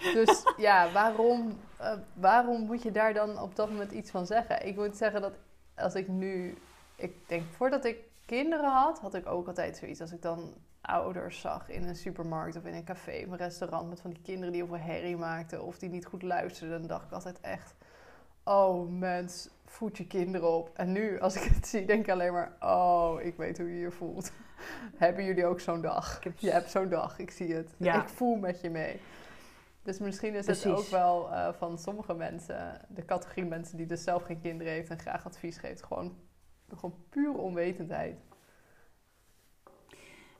Dus 0.14 0.44
ja, 0.56 0.92
waarom, 0.92 1.58
eh, 1.78 1.92
waarom 2.14 2.66
moet 2.66 2.82
je 2.82 2.90
daar 2.90 3.14
dan 3.14 3.38
op 3.38 3.56
dat 3.56 3.70
moment 3.70 3.92
iets 3.92 4.10
van 4.10 4.26
zeggen? 4.26 4.66
Ik 4.66 4.76
moet 4.76 4.96
zeggen 4.96 5.20
dat 5.20 5.32
als 5.74 5.94
ik 5.94 6.08
nu... 6.08 6.58
Ik 6.96 7.28
denk, 7.28 7.42
voordat 7.50 7.84
ik 7.84 7.96
kinderen 8.36 8.70
had, 8.70 9.00
had 9.00 9.14
ik 9.14 9.26
ook 9.26 9.46
altijd 9.46 9.76
zoiets. 9.76 10.00
Als 10.00 10.12
ik 10.12 10.22
dan 10.22 10.54
ouders 10.80 11.40
zag 11.40 11.68
in 11.68 11.88
een 11.88 11.96
supermarkt 11.96 12.56
of 12.56 12.64
in 12.64 12.74
een 12.74 12.84
café 12.84 13.22
of 13.26 13.30
een 13.30 13.36
restaurant... 13.36 13.88
met 13.88 14.00
van 14.00 14.10
die 14.10 14.22
kinderen 14.22 14.52
die 14.52 14.64
veel 14.64 14.78
herrie 14.78 15.16
maakten 15.16 15.64
of 15.64 15.78
die 15.78 15.88
niet 15.88 16.06
goed 16.06 16.22
luisterden... 16.22 16.78
dan 16.78 16.88
dacht 16.88 17.04
ik 17.04 17.12
altijd 17.12 17.40
echt... 17.40 17.74
Oh 18.44 18.88
mens, 18.88 19.48
voed 19.64 19.96
je 19.96 20.06
kinderen 20.06 20.48
op. 20.56 20.70
En 20.74 20.92
nu, 20.92 21.20
als 21.20 21.36
ik 21.36 21.42
het 21.42 21.66
zie, 21.72 21.86
denk 21.86 22.04
ik 22.04 22.10
alleen 22.10 22.32
maar... 22.32 22.52
Oh, 22.60 23.20
ik 23.22 23.36
weet 23.36 23.58
hoe 23.58 23.74
je 23.74 23.80
je 23.80 23.90
voelt. 23.90 24.32
Hebben 25.04 25.24
jullie 25.24 25.46
ook 25.46 25.60
zo'n 25.60 25.80
dag? 25.80 26.16
Ik 26.16 26.24
heb- 26.24 26.38
Je 26.38 26.50
hebt 26.50 26.70
zo'n 26.70 26.88
dag, 26.88 27.18
ik 27.18 27.30
zie 27.30 27.54
het. 27.54 27.74
Ja. 27.76 28.02
Ik 28.02 28.08
voel 28.08 28.36
met 28.36 28.60
je 28.60 28.70
mee. 28.70 29.00
Dus 29.82 29.98
misschien 29.98 30.34
is 30.34 30.46
het 30.46 30.66
ook 30.66 30.86
wel 30.86 31.32
eh, 31.32 31.52
van 31.52 31.78
sommige 31.78 32.14
mensen, 32.14 32.80
de 32.88 33.04
categorie 33.04 33.44
mensen 33.44 33.76
die 33.76 33.86
dus 33.86 34.02
zelf 34.02 34.22
geen 34.22 34.40
kinderen 34.40 34.72
heeft 34.72 34.90
en 34.90 34.98
graag 34.98 35.26
advies 35.26 35.58
geeft, 35.58 35.82
gewoon, 35.82 36.16
gewoon 36.78 37.04
pure 37.08 37.38
onwetendheid. 37.38 38.16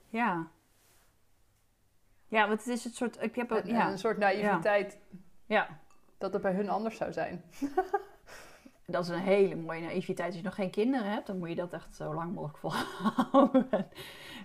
Ja. 0.09 0.47
Ja, 2.27 2.47
want 2.47 2.59
het 2.59 2.67
is 2.69 2.83
het 2.83 2.95
soort... 2.95 3.21
Ik 3.21 3.35
heb 3.35 3.51
ook... 3.51 3.57
En, 3.57 3.67
en 3.67 3.75
Ja. 3.75 3.91
een 3.91 3.99
soort 3.99 4.17
naïviteit 4.17 4.99
ja. 5.45 5.79
dat 6.17 6.33
het 6.33 6.41
bij 6.41 6.53
hun 6.53 6.69
anders 6.69 6.97
zou 6.97 7.13
zijn. 7.13 7.43
Dat 8.85 9.03
is 9.03 9.09
een 9.09 9.19
hele 9.19 9.55
mooie 9.55 9.81
naïviteit. 9.81 10.27
Als 10.27 10.37
je 10.37 10.43
nog 10.43 10.55
geen 10.55 10.69
kinderen 10.69 11.11
hebt, 11.11 11.27
dan 11.27 11.37
moet 11.37 11.49
je 11.49 11.55
dat 11.55 11.73
echt 11.73 11.95
zo 11.95 12.13
lang 12.13 12.33
mogelijk 12.33 12.57
volhouden. 12.57 13.67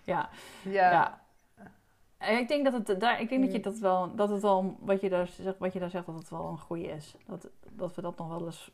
ja, 0.05 0.29
Ja, 0.65 0.91
ja. 0.91 1.25
En 2.19 2.39
ik 2.39 2.49
denk 2.49 2.65
dat 2.71 2.89
het 2.89 3.01
daar, 3.01 3.21
ik 3.21 3.29
denk 3.29 3.43
dat 3.43 3.53
je 3.53 3.57
Mm. 3.59 3.63
dat 3.65 3.79
wel, 3.79 4.15
dat 4.15 4.29
het 4.29 4.43
wel, 4.43 4.77
wat 4.81 5.01
je 5.01 5.09
daar 5.09 5.27
zegt, 5.27 5.59
wat 5.59 5.73
je 5.73 5.79
daar 5.79 5.91
zegt, 5.91 6.07
dat 6.07 6.15
het 6.15 6.29
wel 6.29 6.49
een 6.49 6.59
goede 6.59 6.87
is. 6.87 7.17
Dat, 7.27 7.49
dat 7.71 7.95
we 7.95 8.03
dat 8.03 8.19
nog 8.19 8.29
wel 8.29 8.45
eens, 8.45 8.71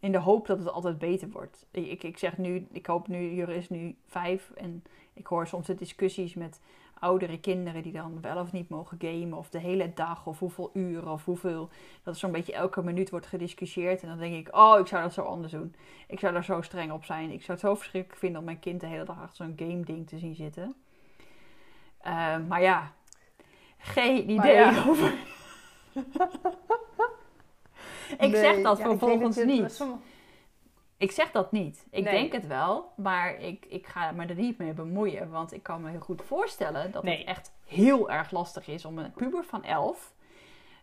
in 0.00 0.12
de 0.12 0.18
hoop 0.18 0.46
dat 0.46 0.58
het 0.58 0.68
altijd 0.68 0.98
beter 0.98 1.30
wordt. 1.30 1.66
Ik, 1.70 2.02
ik 2.02 2.18
zeg 2.18 2.38
nu, 2.38 2.66
ik 2.72 2.86
hoop 2.86 3.08
nu, 3.08 3.34
Jure 3.34 3.56
is 3.56 3.68
nu 3.68 3.96
vijf 4.06 4.50
en 4.50 4.82
ik 5.12 5.26
hoor 5.26 5.46
soms 5.46 5.66
de 5.66 5.74
discussies 5.74 6.34
met 6.34 6.60
oudere 7.00 7.40
kinderen 7.40 7.82
die 7.82 7.92
dan 7.92 8.20
wel 8.20 8.36
of 8.38 8.52
niet 8.52 8.68
mogen 8.68 8.96
gamen 9.00 9.38
of 9.38 9.50
de 9.50 9.58
hele 9.58 9.92
dag 9.94 10.26
of 10.26 10.38
hoeveel 10.38 10.70
uren 10.72 11.12
of 11.12 11.24
hoeveel, 11.24 11.68
dat 12.02 12.16
zo'n 12.16 12.32
beetje 12.32 12.52
elke 12.52 12.82
minuut 12.82 13.10
wordt 13.10 13.26
gediscussieerd. 13.26 14.02
En 14.02 14.08
dan 14.08 14.18
denk 14.18 14.34
ik, 14.34 14.56
oh, 14.56 14.78
ik 14.78 14.86
zou 14.86 15.02
dat 15.02 15.12
zo 15.12 15.22
anders 15.22 15.52
doen. 15.52 15.74
Ik 16.06 16.20
zou 16.20 16.32
daar 16.32 16.44
zo 16.44 16.62
streng 16.62 16.92
op 16.92 17.04
zijn. 17.04 17.30
Ik 17.30 17.42
zou 17.42 17.52
het 17.52 17.60
zo 17.60 17.74
verschrikkelijk 17.74 18.20
vinden 18.20 18.38
om 18.38 18.44
mijn 18.44 18.58
kind 18.58 18.80
de 18.80 18.86
hele 18.86 19.04
dag 19.04 19.20
achter 19.20 19.44
zo'n 19.44 19.68
game 19.68 19.84
ding 19.84 20.08
te 20.08 20.18
zien 20.18 20.34
zitten. 20.34 20.74
Eh, 21.98 22.36
maar 22.48 22.62
ja, 22.62 22.92
geen 23.78 24.30
idee 24.30 24.54
ja. 24.54 24.84
over. 24.88 25.14
ik 28.12 28.18
Nee, 28.20 28.36
zeg 28.36 28.62
dat 28.62 28.78
ja, 28.78 28.84
vervolgens 28.84 29.36
niet. 29.36 29.84
Ik 30.96 31.10
zeg 31.10 31.30
dat 31.30 31.52
niet. 31.52 31.86
Ik 31.90 32.04
Nee. 32.04 32.12
denk 32.12 32.32
het 32.32 32.46
wel, 32.46 32.92
maar 32.96 33.40
ik, 33.40 33.66
ik 33.68 33.86
ga 33.86 34.10
me 34.12 34.26
er 34.26 34.34
niet 34.34 34.58
mee 34.58 34.72
bemoeien. 34.72 35.30
Want 35.30 35.52
ik 35.52 35.62
kan 35.62 35.80
me 35.82 35.90
heel 35.90 36.00
goed 36.00 36.22
voorstellen 36.22 36.92
dat 36.92 37.02
Nee. 37.02 37.18
het 37.18 37.26
echt 37.26 37.52
heel 37.66 38.10
erg 38.10 38.30
lastig 38.30 38.68
is 38.68 38.84
om 38.84 38.98
een 38.98 39.12
puber 39.12 39.44
van 39.44 39.64
11 39.64 40.12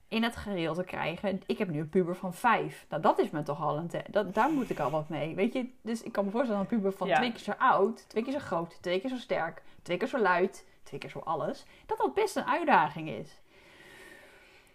in 0.08 0.24
het 0.24 0.36
gereel 0.36 0.74
te 0.74 0.84
krijgen. 0.84 1.42
Ik 1.46 1.58
heb 1.58 1.70
nu 1.70 1.80
een 1.80 1.90
puber 1.90 2.16
van 2.16 2.34
5. 2.34 2.86
Nou, 2.90 3.02
dat 3.02 3.20
is 3.20 3.30
me 3.30 3.44
toch 3.44 3.62
al 3.62 3.78
een... 3.78 3.88
te- 3.88 4.04
Dat, 4.10 4.34
daar 4.34 4.52
moet 4.52 4.70
ik 4.70 4.80
al 4.80 4.90
wat 4.92 5.10
mee. 5.10 5.36
Weet 5.36 5.54
je, 5.54 5.70
dus 5.82 6.04
ik 6.04 6.12
kan 6.12 6.26
me 6.26 6.32
voorstellen 6.32 6.62
dat 6.64 6.72
een 6.72 6.78
puber 6.78 6.98
van 6.98 7.08
Ja. 7.08 7.16
twee 7.16 7.32
keer 7.32 7.40
zo 7.40 7.54
oud, 7.58 8.10
twee 8.10 8.24
keer 8.24 8.34
zo 8.34 8.40
groot, 8.40 8.78
twee 8.82 9.00
keer 9.02 9.10
zo 9.10 9.18
sterk, 9.18 9.62
twee 9.82 9.98
keer 9.98 10.08
zo 10.08 10.20
luid, 10.20 10.66
twee 10.84 11.00
keer 11.00 11.10
zo 11.10 11.20
alles, 11.20 11.66
dat 11.86 11.98
dat 11.98 12.14
best 12.14 12.36
een 12.36 12.46
uitdaging 12.48 13.10
is. 13.10 13.42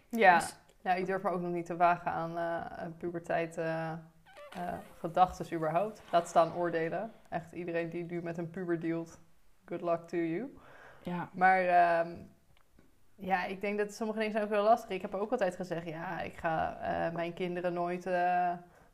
Ja, 0.08 0.38
Dus- 0.38 0.56
nou, 0.82 0.98
ik 0.98 1.06
durf 1.06 1.22
me 1.22 1.30
ook 1.30 1.40
nog 1.40 1.50
niet 1.50 1.66
te 1.66 1.76
wagen 1.76 2.12
aan 2.12 2.38
eh 2.38 2.86
puberteit 2.98 3.58
eh 3.58 3.92
gedachten 4.98 5.56
überhaupt. 5.56 6.02
Laat 6.10 6.28
staan 6.28 6.54
oordelen. 6.54 7.12
Echt 7.28 7.52
iedereen 7.52 7.88
die 7.88 8.04
nu 8.04 8.22
met 8.22 8.38
een 8.38 8.50
puber 8.50 8.80
dealt, 8.80 9.20
good 9.64 9.82
luck 9.82 10.00
to 10.08 10.16
you. 10.16 10.56
Ja, 11.02 11.28
Maar 11.32 11.60
ehm, 11.60 12.10
ja, 13.14 13.44
ik 13.44 13.60
denk 13.60 13.78
dat 13.78 13.94
sommige 13.94 14.18
dingen 14.18 14.32
zijn 14.32 14.44
ook 14.44 14.50
heel 14.50 14.62
lastig. 14.62 14.90
Ik 14.90 15.02
heb 15.02 15.14
ook 15.14 15.30
altijd 15.30 15.56
gezegd, 15.56 15.88
ja, 15.88 16.20
ik 16.20 16.36
ga 16.36 16.78
mijn 17.12 17.32
kinderen 17.32 17.72
nooit 17.72 18.06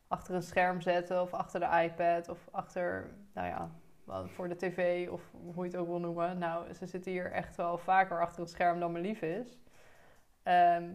achter 0.09 0.35
een 0.35 0.43
scherm 0.43 0.81
zetten 0.81 1.23
of 1.23 1.35
achter 1.35 1.61
de 1.61 1.83
iPad 1.83 2.29
of 2.29 2.49
achter, 2.51 3.11
nou 3.35 3.49
ja, 3.49 3.71
voor 4.27 4.49
de 4.49 4.57
tv 4.57 5.09
of 5.09 5.23
hoe 5.55 5.65
je 5.65 5.71
het 5.71 5.81
ook 5.81 5.87
wil 5.87 6.01
noemen. 6.01 6.39
Nou, 6.39 6.75
ze 6.75 6.87
zitten 6.87 7.13
hier 7.13 7.33
echt 7.33 7.57
wel 7.57 7.79
vaker 7.79 8.21
achter 8.21 8.41
een 8.43 8.49
scherm 8.49 8.81
dan 8.81 8.93
me 8.93 9.01
lief 9.01 9.23
is. 9.23 9.59
Ehm, 10.43 10.95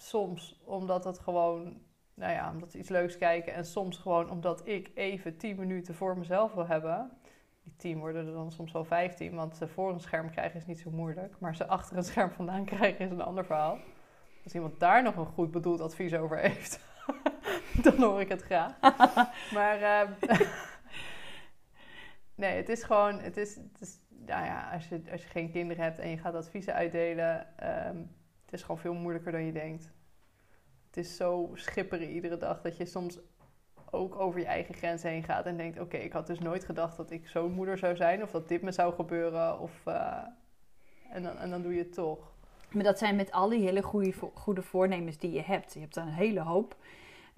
soms 0.00 0.60
omdat 0.64 1.04
het 1.04 1.18
gewoon, 1.18 1.80
nou 2.14 2.32
ja, 2.32 2.50
omdat 2.50 2.70
ze 2.70 2.78
iets 2.78 2.88
leuks 2.88 3.18
kijken 3.18 3.54
en 3.54 3.64
soms 3.64 3.96
gewoon 3.96 4.30
omdat 4.30 4.68
ik 4.68 4.90
even 4.94 5.36
10 5.36 5.56
minuten 5.56 5.94
voor 5.94 6.18
mezelf 6.18 6.54
wil 6.54 6.66
hebben. 6.66 7.10
Die 7.62 7.76
10 7.76 7.98
worden 7.98 8.26
er 8.26 8.32
dan 8.32 8.52
soms 8.52 8.72
wel 8.72 8.84
15, 8.84 9.34
want 9.34 9.56
ze 9.56 9.68
voor 9.68 9.92
een 9.92 10.00
scherm 10.00 10.30
krijgen 10.30 10.60
is 10.60 10.66
niet 10.66 10.80
zo 10.80 10.90
moeilijk. 10.90 11.34
Maar 11.38 11.56
ze 11.56 11.66
achter 11.66 11.96
een 11.96 12.04
scherm 12.04 12.30
vandaan 12.30 12.64
krijgen 12.74 13.04
is 13.04 13.10
een 13.10 13.20
ander 13.20 13.44
verhaal. 13.44 13.78
Als 14.44 14.54
iemand 14.54 14.80
daar 14.80 15.02
nog 15.02 15.16
een 15.16 15.26
goed 15.26 15.50
bedoeld 15.50 15.80
advies 15.80 16.14
over 16.14 16.38
heeft, 16.38 16.80
dan 17.82 18.02
hoor 18.02 18.20
ik 18.20 18.28
het 18.28 18.42
graag. 18.42 18.80
maar 19.56 19.82
ehm, 19.82 20.12
nee, 22.34 22.56
het 22.56 22.68
is 22.68 22.82
gewoon, 22.82 23.18
het 23.18 23.36
is, 23.36 23.56
het 23.56 23.80
is 23.80 24.00
nou 24.08 24.44
ja, 24.44 24.70
als 24.72 24.88
je, 24.88 25.02
als 25.12 25.22
je 25.22 25.28
geen 25.28 25.50
kinderen 25.50 25.84
hebt 25.84 25.98
en 25.98 26.08
je 26.08 26.18
gaat 26.18 26.34
adviezen 26.34 26.74
uitdelen, 26.74 27.58
ehm, 27.58 27.96
het 28.50 28.58
is 28.58 28.62
gewoon 28.62 28.80
veel 28.80 28.94
moeilijker 28.94 29.32
dan 29.32 29.44
je 29.44 29.52
denkt. 29.52 29.90
Het 30.86 30.96
is 30.96 31.16
zo 31.16 31.50
schipperen 31.54 32.10
iedere 32.10 32.36
dag 32.36 32.60
dat 32.60 32.76
je 32.76 32.86
soms 32.86 33.18
ook 33.90 34.16
over 34.20 34.40
je 34.40 34.46
eigen 34.46 34.74
grens 34.74 35.02
heen 35.02 35.22
gaat 35.22 35.46
en 35.46 35.56
denkt: 35.56 35.80
Oké, 35.80 35.96
ik 35.96 36.12
had 36.12 36.26
dus 36.26 36.38
nooit 36.38 36.64
gedacht 36.64 36.96
dat 36.96 37.10
ik 37.10 37.28
zo'n 37.28 37.52
moeder 37.52 37.78
zou 37.78 37.96
zijn 37.96 38.22
of 38.22 38.30
dat 38.30 38.48
dit 38.48 38.62
me 38.62 38.72
zou 38.72 38.94
gebeuren. 38.94 39.60
Of, 39.60 39.86
eh, 39.86 40.22
en, 41.10 41.22
dan, 41.22 41.38
en 41.38 41.50
dan 41.50 41.62
doe 41.62 41.72
je 41.72 41.78
het 41.78 41.92
toch. 41.92 42.32
Maar 42.72 42.84
dat 42.84 42.98
zijn 42.98 43.16
met 43.16 43.32
al 43.32 43.48
die 43.48 43.60
hele 43.60 43.82
goede, 43.82 44.12
goede 44.34 44.62
voornemens 44.62 45.18
die 45.18 45.32
je 45.32 45.42
hebt. 45.42 45.74
Je 45.74 45.80
hebt 45.80 45.96
een 45.96 46.08
hele 46.08 46.40
hoop. 46.40 46.76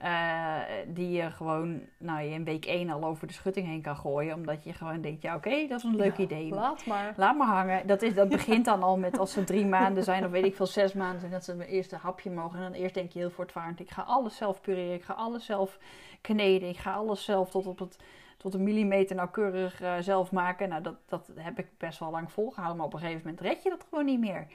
Eh, 0.01 0.57
die 0.87 1.11
je 1.11 1.31
gewoon 1.31 1.81
nou, 1.99 2.21
je 2.21 2.31
in 2.31 2.45
week 2.45 2.65
1 2.65 2.91
al 2.91 3.05
over 3.05 3.27
de 3.27 3.33
schutting 3.33 3.67
heen 3.67 3.83
kan 3.83 3.97
gooien. 3.97 4.35
Omdat 4.35 4.65
je 4.65 4.73
gewoon 4.73 5.01
denkt, 5.01 5.23
ja 5.23 5.35
oké, 5.35 5.67
dat 5.69 5.79
is 5.79 5.85
een 5.85 5.97
leuk 5.97 6.17
Ja, 6.17 6.23
idee. 6.23 6.49
Laat 6.49 6.87
maar. 6.87 7.15
Laat 7.17 7.37
maar 7.37 7.47
hangen. 7.47 7.87
Dat, 7.87 8.03
is, 8.03 8.15
dat 8.15 8.29
begint 8.39 8.65
dan 8.65 8.83
al 8.83 8.99
met 8.99 9.19
als 9.19 9.33
ze 9.33 9.45
drie 9.45 9.67
maanden 9.67 10.05
zijn 10.05 10.25
of 10.25 10.31
weet 10.31 10.45
ik 10.45 10.57
veel, 10.57 10.67
zes 10.67 10.93
maanden 10.93 11.21
zijn. 11.21 11.33
Dat 11.33 11.45
ze 11.45 11.55
mijn 11.55 11.69
eerste 11.69 11.97
hapje 11.97 12.31
mogen. 12.31 12.59
En 12.59 12.63
dan 12.63 12.81
eerst 12.81 12.95
denk 12.95 13.13
je 13.13 13.19
heel 13.19 13.31
voortvarend, 13.31 13.81
ik 13.81 13.91
ga 13.91 14.03
alles 14.03 14.37
zelf 14.37 14.61
pureren. 14.61 14.95
Ik 14.95 15.05
ga 15.05 15.13
alles 15.13 15.45
zelf 15.45 15.79
kneden. 16.21 16.69
Ik 16.69 16.79
ga 16.79 16.93
alles 16.93 17.25
zelf 17.25 17.51
tot 17.51 17.67
op 17.67 17.79
het 17.79 17.99
tot 18.37 18.55
een 18.55 18.63
millimeter 18.63 19.17
nauwkeurig 19.17 19.81
eh, 19.81 19.95
zelf 20.01 20.33
maken. 20.33 20.69
Nou, 20.69 20.83
dat, 20.83 20.97
dat 21.07 21.31
heb 21.35 21.59
ik 21.59 21.67
best 21.79 21.99
wel 21.99 22.11
lang 22.11 22.33
volgehouden. 22.33 22.77
Maar 22.77 22.87
op 22.87 22.93
een 22.93 22.99
gegeven 22.99 23.23
moment 23.25 23.41
red 23.41 23.63
je 23.63 23.69
dat 23.69 23.87
gewoon 23.89 24.05
niet 24.05 24.21
meer. 24.21 24.47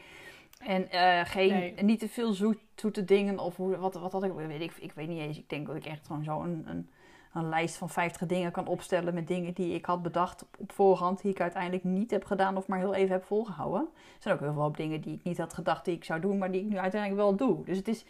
En 0.57 0.89
eh, 0.91 1.25
geen, 1.25 1.49
Nee. 1.49 1.83
niet 1.83 1.99
te 1.99 2.09
veel 2.09 2.33
zoet, 2.33 2.57
zoete 2.75 3.05
dingen. 3.05 3.39
Of 3.39 3.55
hoe, 3.55 3.77
wat, 3.77 3.93
wat 3.93 4.11
had 4.11 4.23
ik, 4.23 4.31
weet 4.33 4.61
ik, 4.61 4.73
ik 4.79 4.91
weet 4.91 5.07
niet 5.07 5.19
eens. 5.19 5.37
Ik 5.37 5.49
denk 5.49 5.67
dat 5.67 5.75
ik 5.75 5.85
echt 5.85 6.05
gewoon 6.07 6.23
zo 6.23 6.41
een, 6.41 6.63
een, 6.67 6.89
een 7.33 7.49
lijst 7.49 7.75
van 7.77 7.89
50 7.89 8.27
dingen 8.27 8.51
kan 8.51 8.67
opstellen. 8.67 9.13
Met 9.13 9.27
dingen 9.27 9.53
die 9.53 9.73
ik 9.73 9.85
had 9.85 10.01
bedacht 10.01 10.41
op, 10.43 10.47
op 10.59 10.71
voorhand. 10.71 11.21
Die 11.21 11.31
ik 11.31 11.41
uiteindelijk 11.41 11.83
niet 11.83 12.11
heb 12.11 12.25
gedaan 12.25 12.57
of 12.57 12.67
maar 12.67 12.79
heel 12.79 12.93
even 12.93 13.11
heb 13.11 13.23
volgehouden. 13.25 13.81
Er 13.93 14.21
zijn 14.21 14.35
ook 14.35 14.39
heel 14.41 14.53
veel 14.53 14.71
dingen 14.71 15.01
die 15.01 15.13
ik 15.15 15.23
niet 15.23 15.37
had 15.37 15.53
gedacht 15.53 15.85
die 15.85 15.95
ik 15.95 16.03
zou 16.03 16.19
doen. 16.19 16.37
Maar 16.37 16.51
die 16.51 16.61
ik 16.61 16.67
nu 16.69 16.77
uiteindelijk 16.77 17.21
wel 17.21 17.35
doe. 17.35 17.65
Dus 17.65 17.77
het 17.77 17.87
is, 17.87 18.05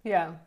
Ja. 0.00 0.42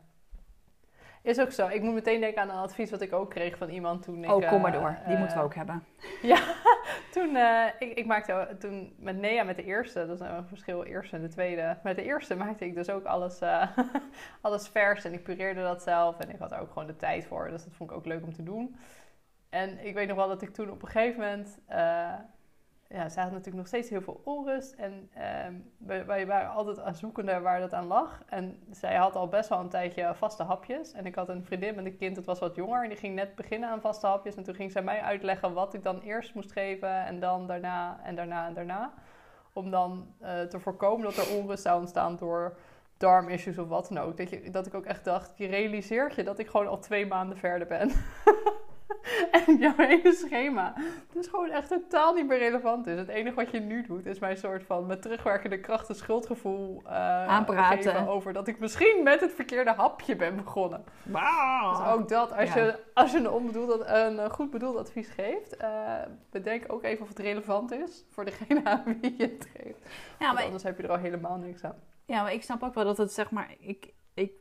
Is 1.22 1.40
ook 1.40 1.52
zo. 1.52 1.68
Ik 1.68 1.82
moet 1.82 1.94
meteen 1.94 2.20
denken 2.20 2.42
aan 2.42 2.50
een 2.50 2.56
advies 2.56 2.92
wat 2.92 3.02
ik 3.02 3.14
ook 3.14 3.30
kreeg 3.30 3.58
van 3.58 3.70
iemand 3.70 4.04
toen 4.04 4.24
ik... 4.24 4.32
oh 4.32 4.50
kom 4.50 4.62
maar 4.62 4.72
door. 4.72 4.98
Die 5.06 5.14
eh, 5.14 5.20
moeten 5.20 5.38
we 5.38 5.44
ook 5.44 5.56
hebben. 5.56 5.84
Toen, 7.16 7.36
eh, 7.36 7.68
ik, 7.80 7.98
ik 7.98 8.06
maakte 8.06 8.56
toen 8.60 8.94
met 8.98 9.18
Nea 9.18 9.44
met 9.44 9.56
de 9.56 9.64
eerste, 9.64 10.06
dat 10.06 10.22
is 10.22 10.28
een 10.28 10.48
verschil, 10.48 10.84
eerste 10.84 11.16
en 11.16 11.22
de 11.22 11.28
tweede. 11.28 11.78
Met 11.84 11.96
de 11.96 12.04
eerste 12.04 12.36
maakte 12.36 12.66
ik 12.66 12.76
dus 12.76 12.90
ook 12.90 13.06
alles, 13.06 13.40
eh, 13.40 13.78
alles 14.42 14.68
vers 14.68 15.06
en 15.06 15.14
ik 15.14 15.24
pureerde 15.24 15.62
dat 15.62 15.84
zelf 15.84 16.20
en 16.20 16.30
ik 16.30 16.40
had 16.40 16.52
er 16.52 16.60
ook 16.60 16.72
gewoon 16.72 16.88
de 16.88 16.96
tijd 16.96 17.26
voor. 17.26 17.50
Dus 17.50 17.64
dat 17.64 17.74
vond 17.74 17.90
ik 17.92 17.96
ook 17.96 18.06
leuk 18.06 18.24
om 18.24 18.34
te 18.34 18.44
doen. 18.44 18.76
En 19.50 19.86
ik 19.86 19.94
weet 19.94 20.08
nog 20.08 20.18
wel 20.18 20.28
dat 20.28 20.42
ik 20.42 20.54
toen 20.54 20.70
op 20.70 20.82
een 20.82 20.88
gegeven 20.88 21.20
moment, 21.20 21.60
eh, 21.68 22.14
ja, 22.90 23.02
had 23.02 23.16
natuurlijk 23.16 23.56
nog 23.56 23.68
steeds 23.68 23.90
heel 23.90 24.02
veel 24.02 24.22
onrust. 24.24 24.74
En 24.74 25.10
ehm, 25.14 25.54
wij, 25.78 26.06
wij 26.06 26.28
waren 26.28 26.50
altijd 26.50 26.80
aan 26.80 26.96
zoekende 26.96 27.40
waar 27.40 27.60
dat 27.60 27.74
aan 27.74 27.88
lag. 27.88 28.24
En 28.26 28.60
zij 28.72 28.96
had 28.96 29.16
al 29.16 29.28
best 29.28 29.50
wel 29.50 29.60
een 29.60 29.70
tijdje 29.70 30.16
vaste 30.16 30.44
hapjes. 30.44 30.92
En 30.92 31.06
ik 31.06 31.16
had 31.16 31.30
een 31.30 31.46
vriendin 31.46 31.76
met 31.76 31.86
een 31.86 31.98
kind, 31.98 32.16
dat 32.16 32.26
was 32.26 32.40
wat 32.40 32.56
jonger. 32.56 32.84
En 32.84 32.90
die 32.90 32.98
ging 32.98 33.16
net 33.16 33.36
beginnen 33.36 33.70
aan 33.70 33.82
vaste 33.82 34.08
hapjes. 34.08 34.36
En 34.36 34.44
toen 34.44 34.56
ging 34.56 34.72
zij 34.72 34.82
mij 34.82 35.02
uitleggen 35.02 35.54
wat 35.54 35.74
ik 35.74 35.84
dan 35.84 36.00
eerst 36.00 36.34
moest 36.34 36.52
geven. 36.52 37.06
En 37.06 37.20
dan 37.20 37.48
daarna 37.48 38.00
en 38.04 38.16
daarna 38.16 38.48
en 38.48 38.54
daarna. 38.54 38.94
Om 39.54 39.72
dan 39.72 40.14
eh, 40.20 40.42
te 40.42 40.60
voorkomen 40.60 41.04
dat 41.04 41.18
er 41.18 41.38
onrust 41.38 41.64
zou 41.64 41.80
ontstaan 41.80 42.16
door 42.16 42.58
darmissues 42.98 43.58
of 43.58 43.68
wat 43.68 43.88
dan 43.88 43.98
ook. 43.98 44.18
Dat, 44.18 44.30
je, 44.30 44.50
dat 44.50 44.66
ik 44.66 44.74
ook 44.74 44.86
echt 44.86 45.04
dacht, 45.04 45.38
je 45.38 45.48
realiseert 45.48 46.16
je 46.16 46.24
dat 46.24 46.40
ik 46.40 46.48
gewoon 46.48 46.68
al 46.68 46.80
twee 46.80 47.06
maanden 47.06 47.38
verder 47.38 47.68
ben. 47.68 47.92
en 49.46 49.58
jouw 49.58 49.74
hele 49.78 50.14
schema 50.14 50.74
dus 51.14 51.28
gewoon 51.28 51.50
echt 51.50 51.68
totaal 51.70 52.14
niet 52.14 52.28
meer 52.28 52.38
relevant 52.38 52.88
is. 52.88 52.98
Het 52.98 53.08
enige 53.08 53.36
wat 53.36 53.52
je 53.52 53.60
nu 53.60 53.82
doet, 53.82 54.06
is 54.06 54.20
mijn 54.20 54.38
soort 54.38 54.64
van 54.64 54.86
met 54.86 55.02
terugwerkende 55.02 55.60
kracht 55.60 55.90
een 55.90 55.96
schuldgevoel 55.96 56.82
uh, 56.86 57.28
Aanpraten. 57.28 57.78
geven 57.92 58.08
over 58.08 58.34
dat 58.34 58.48
ik 58.48 58.60
misschien 58.60 59.02
met 59.04 59.20
het 59.22 59.32
verkeerde 59.34 59.72
hapje 59.72 60.16
ben 60.16 60.36
begonnen. 60.36 60.84
Wow. 61.04 61.78
Dus 61.78 61.88
ook 61.88 62.10
dat, 62.10 62.32
als, 62.34 62.54
Ja. 62.54 62.64
je, 62.64 62.80
als 62.94 63.12
je 63.12 63.18
een, 63.18 63.30
onbedoeld, 63.30 63.82
een 63.86 64.20
eh, 64.20 64.30
goed 64.30 64.50
bedoeld 64.52 64.78
advies 64.78 65.08
geeft, 65.10 65.58
eh, 65.58 65.94
bedenk 66.32 66.64
ook 66.68 66.84
even 66.84 67.02
of 67.02 67.08
het 67.10 67.20
relevant 67.20 67.72
is 67.72 68.06
voor 68.10 68.26
degene 68.26 68.64
aan 68.64 68.84
wie 69.02 69.16
je 69.18 69.24
het 69.24 69.48
geeft. 69.58 69.80
Ja, 70.20 70.26
Want 70.26 70.34
maar 70.34 70.44
anders 70.44 70.64
heb 70.64 70.78
je 70.78 70.84
er 70.84 70.90
al 70.92 70.98
helemaal 70.98 71.38
niks 71.38 71.64
aan. 71.64 71.76
Ja, 72.06 72.22
maar 72.22 72.34
ik 72.34 72.44
snap 72.44 72.64
ook 72.64 72.74
wel 72.74 72.84
dat 72.84 72.98
het 72.98 73.12
zeg 73.14 73.32
maar. 73.32 73.56
Ik, 73.60 73.94
ik, 74.14 74.32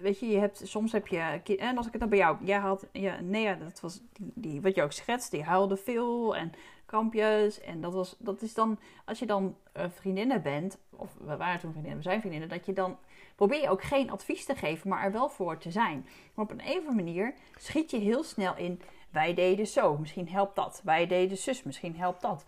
weet 0.00 0.18
je, 0.18 0.28
je 0.28 0.38
hebt, 0.38 0.60
soms 0.64 0.92
heb 0.92 1.06
je. 1.06 1.40
En 1.58 1.76
als 1.76 1.86
ik 1.86 1.92
het 1.92 2.00
dan 2.00 2.10
bij 2.10 2.18
jou. 2.18 2.36
Jij 2.44 2.58
had. 2.58 2.86
Ja, 2.92 3.20
nee, 3.20 3.42
ja, 3.42 3.54
dat 3.54 3.80
was. 3.80 4.00
Die, 4.12 4.32
die, 4.34 4.60
wat 4.60 4.74
je 4.74 4.82
ook 4.82 4.92
schetst, 4.92 5.30
die 5.30 5.42
huilde 5.42 5.76
veel. 5.76 6.36
En 6.36 6.52
kampjes. 6.86 7.60
En 7.60 7.80
dat 7.80 7.92
was. 7.92 8.16
Dat 8.18 8.42
is 8.42 8.54
dan. 8.54 8.78
Als 9.04 9.18
je 9.18 9.26
dan 9.26 9.56
eh, 9.72 9.84
vriendinnen 9.90 10.42
bent. 10.42 10.78
Of 10.90 11.10
we 11.24 11.36
waren 11.36 11.60
toen 11.60 11.70
vriendinnen, 11.70 12.02
we 12.02 12.08
zijn 12.08 12.20
vriendinnen. 12.20 12.48
Dat 12.48 12.66
je 12.66 12.72
dan. 12.72 12.98
Probeer 13.34 13.60
je 13.60 13.70
ook 13.70 13.82
geen 13.82 14.10
advies 14.10 14.44
te 14.44 14.54
geven, 14.54 14.88
maar 14.88 15.04
er 15.04 15.12
wel 15.12 15.28
voor 15.28 15.58
te 15.58 15.70
zijn. 15.70 16.06
Maar 16.34 16.44
op 16.44 16.50
een 16.50 16.60
even 16.60 16.94
manier 16.94 17.34
schiet 17.56 17.90
je 17.90 17.98
heel 17.98 18.22
snel 18.22 18.56
in. 18.56 18.80
Wij 19.10 19.34
deden 19.34 19.66
zo, 19.66 19.96
misschien 19.98 20.28
helpt 20.28 20.56
dat. 20.56 20.80
Wij 20.84 21.06
deden 21.06 21.36
zus, 21.36 21.62
misschien 21.62 21.96
helpt 21.96 22.22
dat. 22.22 22.44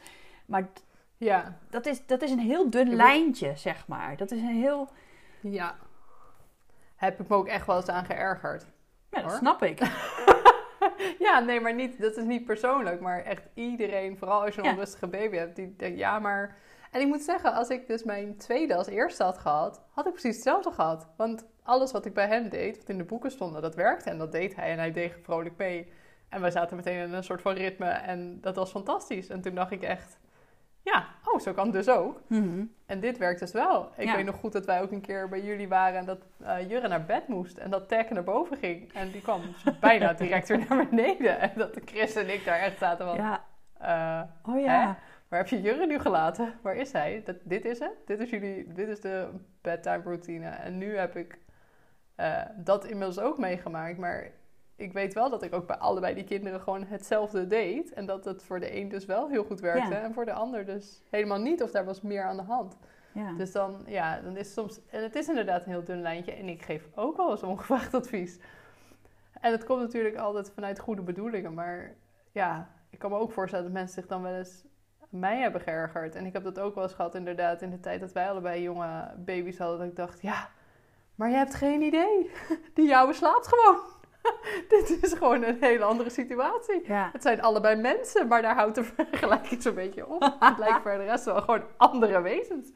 Maar 0.46 0.68
Ja, 1.16 1.58
dat 1.70 1.86
is, 1.86 2.06
dat 2.06 2.22
is 2.22 2.30
een 2.30 2.38
heel 2.38 2.70
dun 2.70 2.94
lijntje, 2.94 3.52
zeg 3.56 3.88
maar. 3.88 4.16
Dat 4.16 4.30
is 4.30 4.40
een 4.40 4.60
heel. 4.60 4.88
ja. 5.40 5.76
Heb 7.04 7.20
ik 7.20 7.28
me 7.28 7.36
ook 7.36 7.48
echt 7.48 7.66
wel 7.66 7.76
eens 7.76 7.88
aan 7.88 8.04
geërgerd. 8.04 8.66
Ja, 9.10 9.20
dat 9.20 9.30
Hoor. 9.30 9.38
snap 9.38 9.62
ik. 9.62 9.80
Ja, 11.18 11.38
nee, 11.38 11.60
maar 11.60 11.74
niet, 11.74 12.00
dat 12.00 12.16
is 12.16 12.24
niet 12.24 12.44
persoonlijk. 12.44 13.00
Maar 13.00 13.22
echt 13.22 13.42
iedereen, 13.54 14.18
vooral 14.18 14.42
als 14.44 14.54
je 14.54 14.60
een 14.60 14.66
Ja. 14.66 14.72
onrustige 14.72 15.06
baby 15.06 15.36
hebt, 15.36 15.56
die 15.56 15.76
denkt, 15.76 15.98
ja, 15.98 16.18
maar... 16.18 16.56
En 16.90 17.00
ik 17.00 17.06
moet 17.06 17.22
zeggen, 17.22 17.52
als 17.54 17.68
ik 17.68 17.86
dus 17.86 18.02
mijn 18.04 18.36
tweede 18.36 18.76
als 18.76 18.86
eerste 18.86 19.22
had 19.22 19.38
gehad, 19.38 19.82
had 19.90 20.06
ik 20.06 20.12
precies 20.12 20.34
hetzelfde 20.34 20.70
gehad. 20.70 21.08
Want 21.16 21.44
alles 21.62 21.92
wat 21.92 22.04
ik 22.06 22.14
bij 22.14 22.26
hem 22.26 22.48
deed, 22.48 22.76
wat 22.76 22.88
in 22.88 22.98
de 22.98 23.04
boeken 23.04 23.30
stond, 23.30 23.60
dat 23.62 23.74
werkte. 23.74 24.10
En 24.10 24.18
dat 24.18 24.32
deed 24.32 24.56
hij 24.56 24.70
en 24.70 24.78
hij 24.78 24.92
deed 24.92 25.14
vrolijk 25.22 25.56
mee. 25.56 25.92
En 26.28 26.40
wij 26.40 26.50
zaten 26.50 26.76
meteen 26.76 26.98
in 27.06 27.12
een 27.12 27.24
soort 27.24 27.42
van 27.42 27.54
ritme 27.54 27.88
en 27.88 28.40
dat 28.40 28.56
was 28.56 28.70
fantastisch. 28.70 29.28
En 29.28 29.40
toen 29.40 29.54
dacht 29.54 29.70
ik 29.70 29.82
echt, 29.82 30.18
ja, 30.84 31.06
oh, 31.24 31.40
zo 31.40 31.52
kan 31.52 31.64
het 31.64 31.74
dus 31.74 31.88
ook. 31.88 32.20
Mhm. 32.26 32.64
En 32.86 33.00
dit 33.00 33.18
werkt 33.18 33.40
dus 33.40 33.52
wel. 33.52 33.90
Ik 33.96 34.04
Ja. 34.06 34.16
weet 34.16 34.24
nog 34.24 34.36
goed 34.36 34.52
dat 34.52 34.66
wij 34.66 34.82
ook 34.82 34.90
een 34.92 35.00
keer 35.00 35.28
bij 35.28 35.40
jullie 35.42 35.68
waren 35.68 35.98
en 35.98 36.04
dat 36.06 36.26
eh 36.42 36.68
Jurre 36.68 36.88
naar 36.88 37.04
bed 37.04 37.28
moest 37.28 37.58
en 37.58 37.70
dat 37.70 37.88
Tekken 37.88 38.14
naar 38.14 38.24
boven 38.24 38.56
ging. 38.56 38.92
En 38.92 39.10
die 39.10 39.20
kwam 39.20 39.40
bijna 39.80 40.12
direct 40.12 40.48
weer 40.48 40.64
naar 40.68 40.86
beneden. 40.88 41.40
En 41.40 41.50
dat 41.56 41.78
Chris 41.84 42.14
en 42.14 42.32
ik 42.34 42.44
daar 42.44 42.58
echt 42.58 42.78
zaten 42.78 43.06
van, 43.06 43.16
Ja, 43.16 43.44
eh, 43.78 44.52
oh 44.54 44.60
ja. 44.60 44.98
waar 45.28 45.38
heb 45.38 45.48
je 45.48 45.60
Jurre 45.62 45.86
nu 45.86 45.98
gelaten? 45.98 46.54
Waar 46.62 46.76
is 46.76 46.92
hij? 46.92 47.22
Dat, 47.24 47.36
dit 47.42 47.64
is 47.64 47.78
het? 47.78 47.92
Dit 48.06 48.20
is, 48.20 48.30
jullie, 48.30 48.72
dit 48.72 48.88
is 48.88 49.00
de 49.00 49.28
bedtime 49.60 50.02
routine. 50.04 50.48
En 50.48 50.78
nu 50.78 50.96
heb 50.96 51.16
ik 51.16 51.38
eh, 52.14 52.40
dat 52.56 52.84
inmiddels 52.84 53.18
ook 53.18 53.38
meegemaakt. 53.38 53.98
Maar 53.98 54.30
ik 54.76 54.92
weet 54.92 55.14
wel 55.14 55.30
dat 55.30 55.42
ik 55.42 55.54
ook 55.54 55.66
bij 55.66 55.76
allebei 55.76 56.14
die 56.14 56.24
kinderen 56.24 56.60
gewoon 56.60 56.84
hetzelfde 56.84 57.46
deed. 57.46 57.92
En 57.92 58.06
dat 58.06 58.24
het 58.24 58.42
voor 58.42 58.60
de 58.60 58.76
een 58.76 58.88
dus 58.88 59.04
wel 59.04 59.28
heel 59.28 59.44
goed 59.44 59.60
werkte 59.60 59.92
Ja. 59.92 60.00
en 60.02 60.14
voor 60.14 60.24
de 60.24 60.32
ander 60.32 60.64
dus 60.64 61.02
helemaal 61.10 61.38
niet. 61.40 61.62
Of 61.62 61.70
daar 61.70 61.84
was 61.84 62.00
meer 62.00 62.24
aan 62.24 62.36
de 62.36 62.42
hand. 62.42 62.76
ja. 63.12 63.32
Dus 63.32 63.52
dan, 63.52 63.82
ja, 63.86 64.20
dan 64.20 64.36
is 64.36 64.46
het 64.46 64.54
soms... 64.54 64.80
En 64.90 65.02
het 65.02 65.14
is 65.14 65.28
inderdaad 65.28 65.64
een 65.64 65.70
heel 65.70 65.84
dun 65.84 66.00
lijntje. 66.02 66.32
En 66.32 66.48
ik 66.48 66.62
geef 66.62 66.88
ook 66.94 67.16
wel 67.16 67.30
eens 67.30 67.42
ongevraagd 67.42 67.94
advies. 67.94 68.38
En 69.40 69.52
het 69.52 69.64
komt 69.64 69.80
natuurlijk 69.80 70.16
altijd 70.16 70.50
vanuit 70.54 70.78
goede 70.78 71.02
bedoelingen. 71.02 71.54
Maar 71.54 71.94
ja, 72.32 72.70
ik 72.90 72.98
kan 72.98 73.10
me 73.10 73.18
ook 73.18 73.32
voorstellen 73.32 73.64
dat 73.64 73.74
mensen 73.74 73.94
zich 73.94 74.06
dan 74.06 74.22
wel 74.22 74.34
eens 74.34 74.64
aan 75.00 75.18
mij 75.20 75.40
hebben 75.40 75.60
geërgerd. 75.60 76.14
En 76.14 76.26
ik 76.26 76.32
heb 76.32 76.42
dat 76.44 76.58
ook 76.58 76.74
wel 76.74 76.84
eens 76.84 76.94
gehad 76.94 77.14
inderdaad 77.14 77.62
in 77.62 77.70
de 77.70 77.80
tijd 77.80 78.00
dat 78.00 78.12
wij 78.12 78.30
allebei 78.30 78.62
jonge 78.62 79.14
baby's 79.16 79.58
hadden. 79.58 79.78
Dat 79.78 79.86
ik 79.88 79.96
dacht, 79.96 80.22
ja, 80.22 80.48
maar 81.14 81.28
je 81.30 81.36
hebt 81.36 81.54
geen 81.54 81.82
idee. 81.82 82.30
Die 82.74 82.86
jouwe 82.88 83.12
slaapt 83.12 83.46
gewoon. 83.48 83.80
Dit 84.68 84.98
is 85.02 85.12
gewoon 85.12 85.42
een 85.42 85.56
hele 85.60 85.84
andere 85.84 86.10
situatie. 86.10 86.80
ja. 86.86 87.08
Het 87.12 87.22
zijn 87.22 87.42
allebei 87.42 87.76
mensen, 87.76 88.28
maar 88.28 88.42
daar 88.42 88.54
houdt 88.54 88.74
de 88.74 88.84
vergelijking 88.96 89.62
zo'n 89.62 89.74
beetje 89.74 90.06
op. 90.08 90.36
Het 90.40 90.58
lijkt 90.58 90.82
voor 90.82 90.96
de 90.96 91.04
rest 91.04 91.24
wel 91.24 91.40
gewoon 91.40 91.62
andere 91.76 92.20
wezens. 92.20 92.68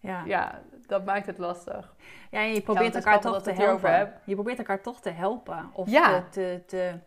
Ja. 0.00 0.22
Ja, 0.26 0.62
dat 0.86 1.04
maakt 1.04 1.26
het 1.26 1.38
lastig. 1.38 1.94
Ja, 2.30 2.38
en 2.40 2.52
je 2.54 2.60
probeert 2.60 2.94
elkaar 2.94 3.20
toch 3.20 3.42
te 3.42 3.52
helpen. 3.52 4.20
Je 4.24 4.34
probeert 4.34 4.58
elkaar 4.58 4.80
toch 4.82 5.00
te 5.00 5.10
helpen. 5.10 5.70
Of 5.72 5.90
Ja. 5.90 6.22
te, 6.22 6.28
te, 6.30 6.62
te 6.66 6.98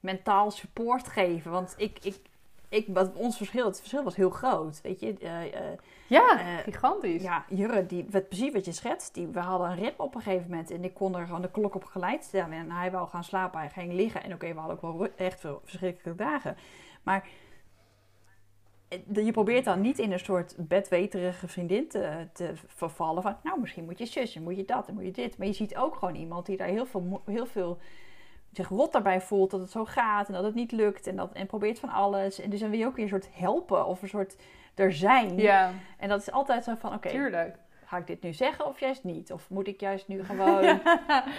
mentaal 0.00 0.50
support 0.50 1.08
geven. 1.08 1.50
Want 1.50 1.74
ik, 1.76 1.98
ik, 2.02 2.16
ik, 2.68 2.86
wat 2.88 3.14
ons 3.14 3.36
verschil, 3.36 3.66
het 3.66 3.78
verschil 3.78 4.02
was 4.02 4.16
heel 4.16 4.30
groot. 4.30 4.80
Weet 4.80 5.00
je, 5.00 5.14
eh, 5.18 5.44
eh, 5.44 5.78
Ja, 6.06 6.38
Eh, 6.40 6.58
gigantisch. 6.64 7.22
ja, 7.22 7.44
Jurre, 7.48 7.86
die, 7.86 8.06
wat, 8.10 8.28
precies 8.28 8.52
wat 8.52 8.64
je 8.64 8.72
schetst, 8.72 9.14
die, 9.14 9.26
we 9.26 9.40
hadden 9.40 9.70
een 9.70 9.76
ritme 9.76 10.04
op 10.04 10.14
een 10.14 10.20
gegeven 10.20 10.50
moment. 10.50 10.70
En 10.70 10.84
ik 10.84 10.94
kon 10.94 11.16
er 11.16 11.26
gewoon 11.26 11.42
de 11.42 11.50
klok 11.50 11.74
op 11.74 11.84
geleid 11.84 12.24
stellen. 12.24 12.52
En 12.52 12.70
hij 12.70 12.90
wou 12.90 13.08
gaan 13.08 13.24
slapen, 13.24 13.60
hij 13.60 13.70
ging 13.70 13.92
liggen. 13.92 14.22
En 14.22 14.32
oké, 14.32 14.52
we 14.52 14.58
hadden 14.58 14.82
ook 14.82 14.98
wel 14.98 15.08
echt 15.16 15.40
veel 15.40 15.60
verschrikkelijke 15.64 16.22
dagen. 16.22 16.56
Maar 17.02 17.28
je 19.12 19.32
probeert 19.32 19.64
dan 19.64 19.80
niet 19.80 19.98
in 19.98 20.12
een 20.12 20.18
soort 20.18 20.54
bedweterige 20.58 21.48
vriendin 21.48 21.88
te, 21.88 22.28
te 22.32 22.52
vervallen. 22.66 23.22
Van, 23.22 23.36
nou, 23.42 23.60
misschien 23.60 23.84
moet 23.84 23.98
je 23.98 24.06
zus, 24.06 24.34
en 24.36 24.42
moet 24.42 24.56
je 24.56 24.64
dat, 24.64 24.92
moet 24.92 25.04
je 25.04 25.10
dit. 25.10 25.38
Maar 25.38 25.46
je 25.46 25.52
ziet 25.52 25.76
ook 25.76 25.94
gewoon 25.94 26.14
iemand 26.14 26.46
die 26.46 26.56
daar 26.56 26.68
heel 26.68 26.86
veel, 26.86 27.22
heel 27.24 27.46
veel 27.46 27.78
zich 28.52 28.68
rot 28.68 28.92
daarbij 28.92 29.20
voelt. 29.20 29.50
Dat 29.50 29.60
het 29.60 29.70
zo 29.70 29.84
gaat 29.84 30.26
en 30.26 30.32
dat 30.34 30.44
het 30.44 30.54
niet 30.54 30.72
lukt. 30.72 31.06
En, 31.06 31.16
dat, 31.16 31.32
en 31.32 31.46
probeert 31.46 31.78
van 31.78 31.88
alles. 31.88 32.40
En 32.40 32.50
dus 32.50 32.60
dan 32.60 32.70
wil 32.70 32.78
je 32.78 32.86
ook 32.86 32.94
weer 32.96 33.04
een 33.04 33.10
soort 33.10 33.28
helpen 33.34 33.86
of 33.86 34.02
een 34.02 34.08
soort 34.08 34.36
er 34.74 34.92
zijn. 34.92 35.36
Ja, 35.38 35.72
En 35.98 36.08
dat 36.08 36.20
is 36.20 36.30
altijd 36.30 36.64
zo 36.64 36.74
van, 36.74 36.94
oké, 36.94 37.54
ga 37.84 37.96
ik 37.96 38.06
dit 38.06 38.22
nu 38.22 38.32
zeggen 38.32 38.66
of 38.66 38.80
juist 38.80 39.04
niet? 39.04 39.32
Of 39.32 39.50
moet 39.50 39.66
ik 39.66 39.80
juist 39.80 40.08
nu 40.08 40.24
gewoon 40.30 40.80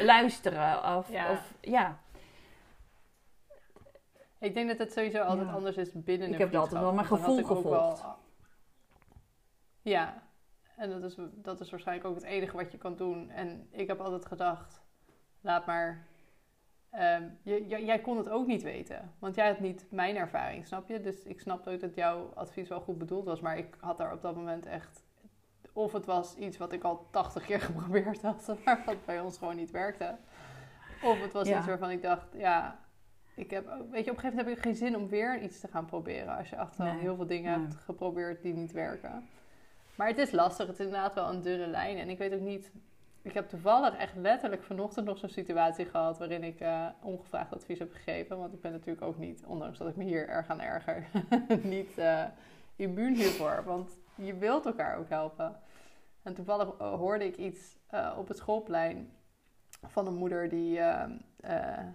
luisteren? 0.02 0.98
Of 0.98 1.12
Ja. 1.12 1.32
Of, 1.32 1.54
ja. 1.62 2.00
Ik 4.40 4.54
denk 4.54 4.68
dat 4.70 4.78
het 4.78 4.92
sowieso 4.94 5.22
altijd 5.22 5.48
Ja. 5.48 5.54
anders 5.54 5.76
is 5.78 5.92
binnen 5.94 6.28
Ik 6.28 6.34
een 6.34 6.40
heb 6.40 6.48
het 6.52 6.58
altijd 6.60 6.82
wel 6.82 6.94
mijn 6.94 7.06
gevoel 7.08 7.36
wel- 7.36 7.46
gevolgd. 7.46 8.06
Ja, 9.82 10.24
en 10.76 10.90
dat 10.90 11.04
is, 11.04 11.16
dat 11.34 11.60
is 11.60 11.70
waarschijnlijk 11.70 12.08
ook 12.08 12.16
het 12.16 12.24
enige 12.24 12.56
wat 12.58 12.72
je 12.72 12.78
kan 12.78 12.96
doen. 12.96 13.30
En 13.30 13.68
ik 13.72 13.88
heb 13.88 14.00
altijd 14.00 14.26
gedacht, 14.26 14.82
laat 15.42 15.66
maar... 15.66 16.08
ehm, 16.92 17.24
je, 17.44 17.66
jij 17.86 18.00
kon 18.00 18.18
het 18.18 18.30
ook 18.30 18.48
niet 18.48 18.62
weten, 18.64 19.14
want 19.20 19.36
jij 19.36 19.48
had 19.48 19.60
niet 19.60 19.86
mijn 19.92 20.16
ervaring, 20.16 20.66
snap 20.68 20.88
je? 20.88 21.02
Dus 21.02 21.24
ik 21.24 21.40
snapte 21.40 21.70
ook 21.70 21.80
dat 21.80 21.96
jouw 21.96 22.32
advies 22.36 22.70
wel 22.70 22.80
goed 22.82 22.98
bedoeld 22.98 23.26
was, 23.26 23.40
maar 23.42 23.58
ik 23.58 23.76
had 23.80 23.98
daar 23.98 24.14
op 24.14 24.22
dat 24.22 24.36
moment 24.36 24.66
echt... 24.66 25.06
Of 25.74 25.94
het 25.94 26.06
was 26.06 26.36
iets 26.36 26.58
wat 26.58 26.72
ik 26.72 26.84
al 26.84 27.08
80 27.12 27.46
keer 27.46 27.62
geprobeerd 27.70 28.22
had, 28.22 28.56
maar 28.66 28.84
wat 28.86 29.06
bij 29.06 29.20
ons 29.20 29.38
gewoon 29.38 29.56
niet 29.56 29.72
werkte. 29.72 30.16
Of 31.04 31.22
het 31.22 31.34
was 31.34 31.48
Ja. 31.48 31.58
iets 31.58 31.68
waarvan 31.68 31.90
ik 31.90 32.02
dacht, 32.02 32.28
ja, 32.38 32.80
ik 33.36 33.52
heb, 33.52 33.66
weet 33.66 34.06
je, 34.06 34.12
op 34.12 34.16
een 34.16 34.22
gegeven 34.24 34.24
moment 34.30 34.46
heb 34.48 34.48
ik 34.58 34.62
geen 34.64 34.76
zin 34.76 34.96
om 34.96 35.08
weer 35.08 35.42
iets 35.42 35.60
te 35.60 35.68
gaan 35.68 35.86
proberen. 35.86 36.38
Als 36.38 36.50
je 36.50 36.58
achteraf 36.58 36.92
Nee. 36.94 37.02
heel 37.02 37.16
veel 37.16 37.28
dingen 37.28 37.52
Nee. 37.60 37.68
hebt 37.68 37.80
geprobeerd 37.82 38.42
die 38.42 38.54
niet 38.54 38.72
werken. 38.72 39.28
Maar 39.96 40.08
het 40.08 40.18
is 40.18 40.32
lastig, 40.32 40.68
het 40.68 40.80
is 40.80 40.86
inderdaad 40.86 41.14
wel 41.14 41.30
een 41.30 41.42
dunne 41.42 41.68
lijn. 41.68 41.98
En 41.98 42.10
ik 42.10 42.18
weet 42.18 42.34
ook 42.34 42.40
niet, 42.40 42.72
ik 43.28 43.34
heb 43.34 43.50
toevallig 43.50 43.96
echt 43.96 44.16
letterlijk 44.16 44.64
vanochtend 44.64 45.06
nog 45.06 45.18
zo'n 45.18 45.30
situatie 45.30 45.86
gehad 45.86 46.18
waarin 46.18 46.44
ik 46.44 46.60
eh, 46.60 46.86
ongevraagd 47.02 47.54
advies 47.54 47.80
heb 47.80 47.94
gegeven. 47.94 48.38
Want 48.38 48.54
ik 48.54 48.62
ben 48.62 48.72
natuurlijk 48.72 49.02
ook 49.02 49.18
niet, 49.18 49.46
ondanks 49.46 49.78
dat 49.78 49.88
ik 49.88 49.96
me 49.96 50.04
hier 50.04 50.28
erg 50.28 50.48
aan 50.48 50.62
erger, 50.62 51.08
niet 51.64 51.98
eh, 51.98 52.24
immuun 52.76 53.16
hiervoor. 53.16 53.64
Want 53.66 54.00
je 54.16 54.38
wilt 54.38 54.66
elkaar 54.66 54.98
ook 54.98 55.10
helpen. 55.10 55.56
En 56.24 56.34
toevallig 56.34 56.70
eh, 56.78 56.94
hoorde 56.94 57.26
ik 57.26 57.38
iets 57.38 57.78
op 58.18 58.28
het 58.28 58.38
schoolplein 58.38 59.12
van 59.88 60.08
een 60.08 60.16
moeder 60.16 60.50
die 60.50 60.80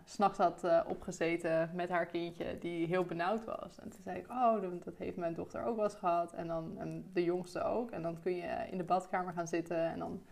's 0.05 0.12
s'nachts 0.12 0.38
had 0.38 0.85
opgezeten 0.87 1.71
met 1.75 1.88
haar 1.88 2.07
kindje, 2.07 2.59
die 2.59 2.87
heel 2.87 3.05
benauwd 3.05 3.45
was. 3.45 3.79
En 3.79 3.90
toen 3.90 4.03
zei 4.03 4.18
ik, 4.18 4.31
oh, 4.31 4.62
dat 4.85 4.99
heeft 4.99 5.16
mijn 5.16 5.35
dochter 5.35 5.64
ook 5.64 5.77
wel 5.77 5.85
eens 5.85 5.95
gehad. 5.95 6.33
En 6.33 6.47
dan 6.47 6.79
en 6.79 7.11
de 7.12 7.25
jongste 7.25 7.62
ook. 7.62 7.90
En 7.90 8.03
dan 8.03 8.21
kun 8.21 8.37
je 8.37 8.66
in 8.71 8.79
de 8.79 8.85
badkamer 8.85 9.33
gaan 9.33 9.49
zitten 9.49 9.90
en 9.90 9.99
dan 9.99 10.23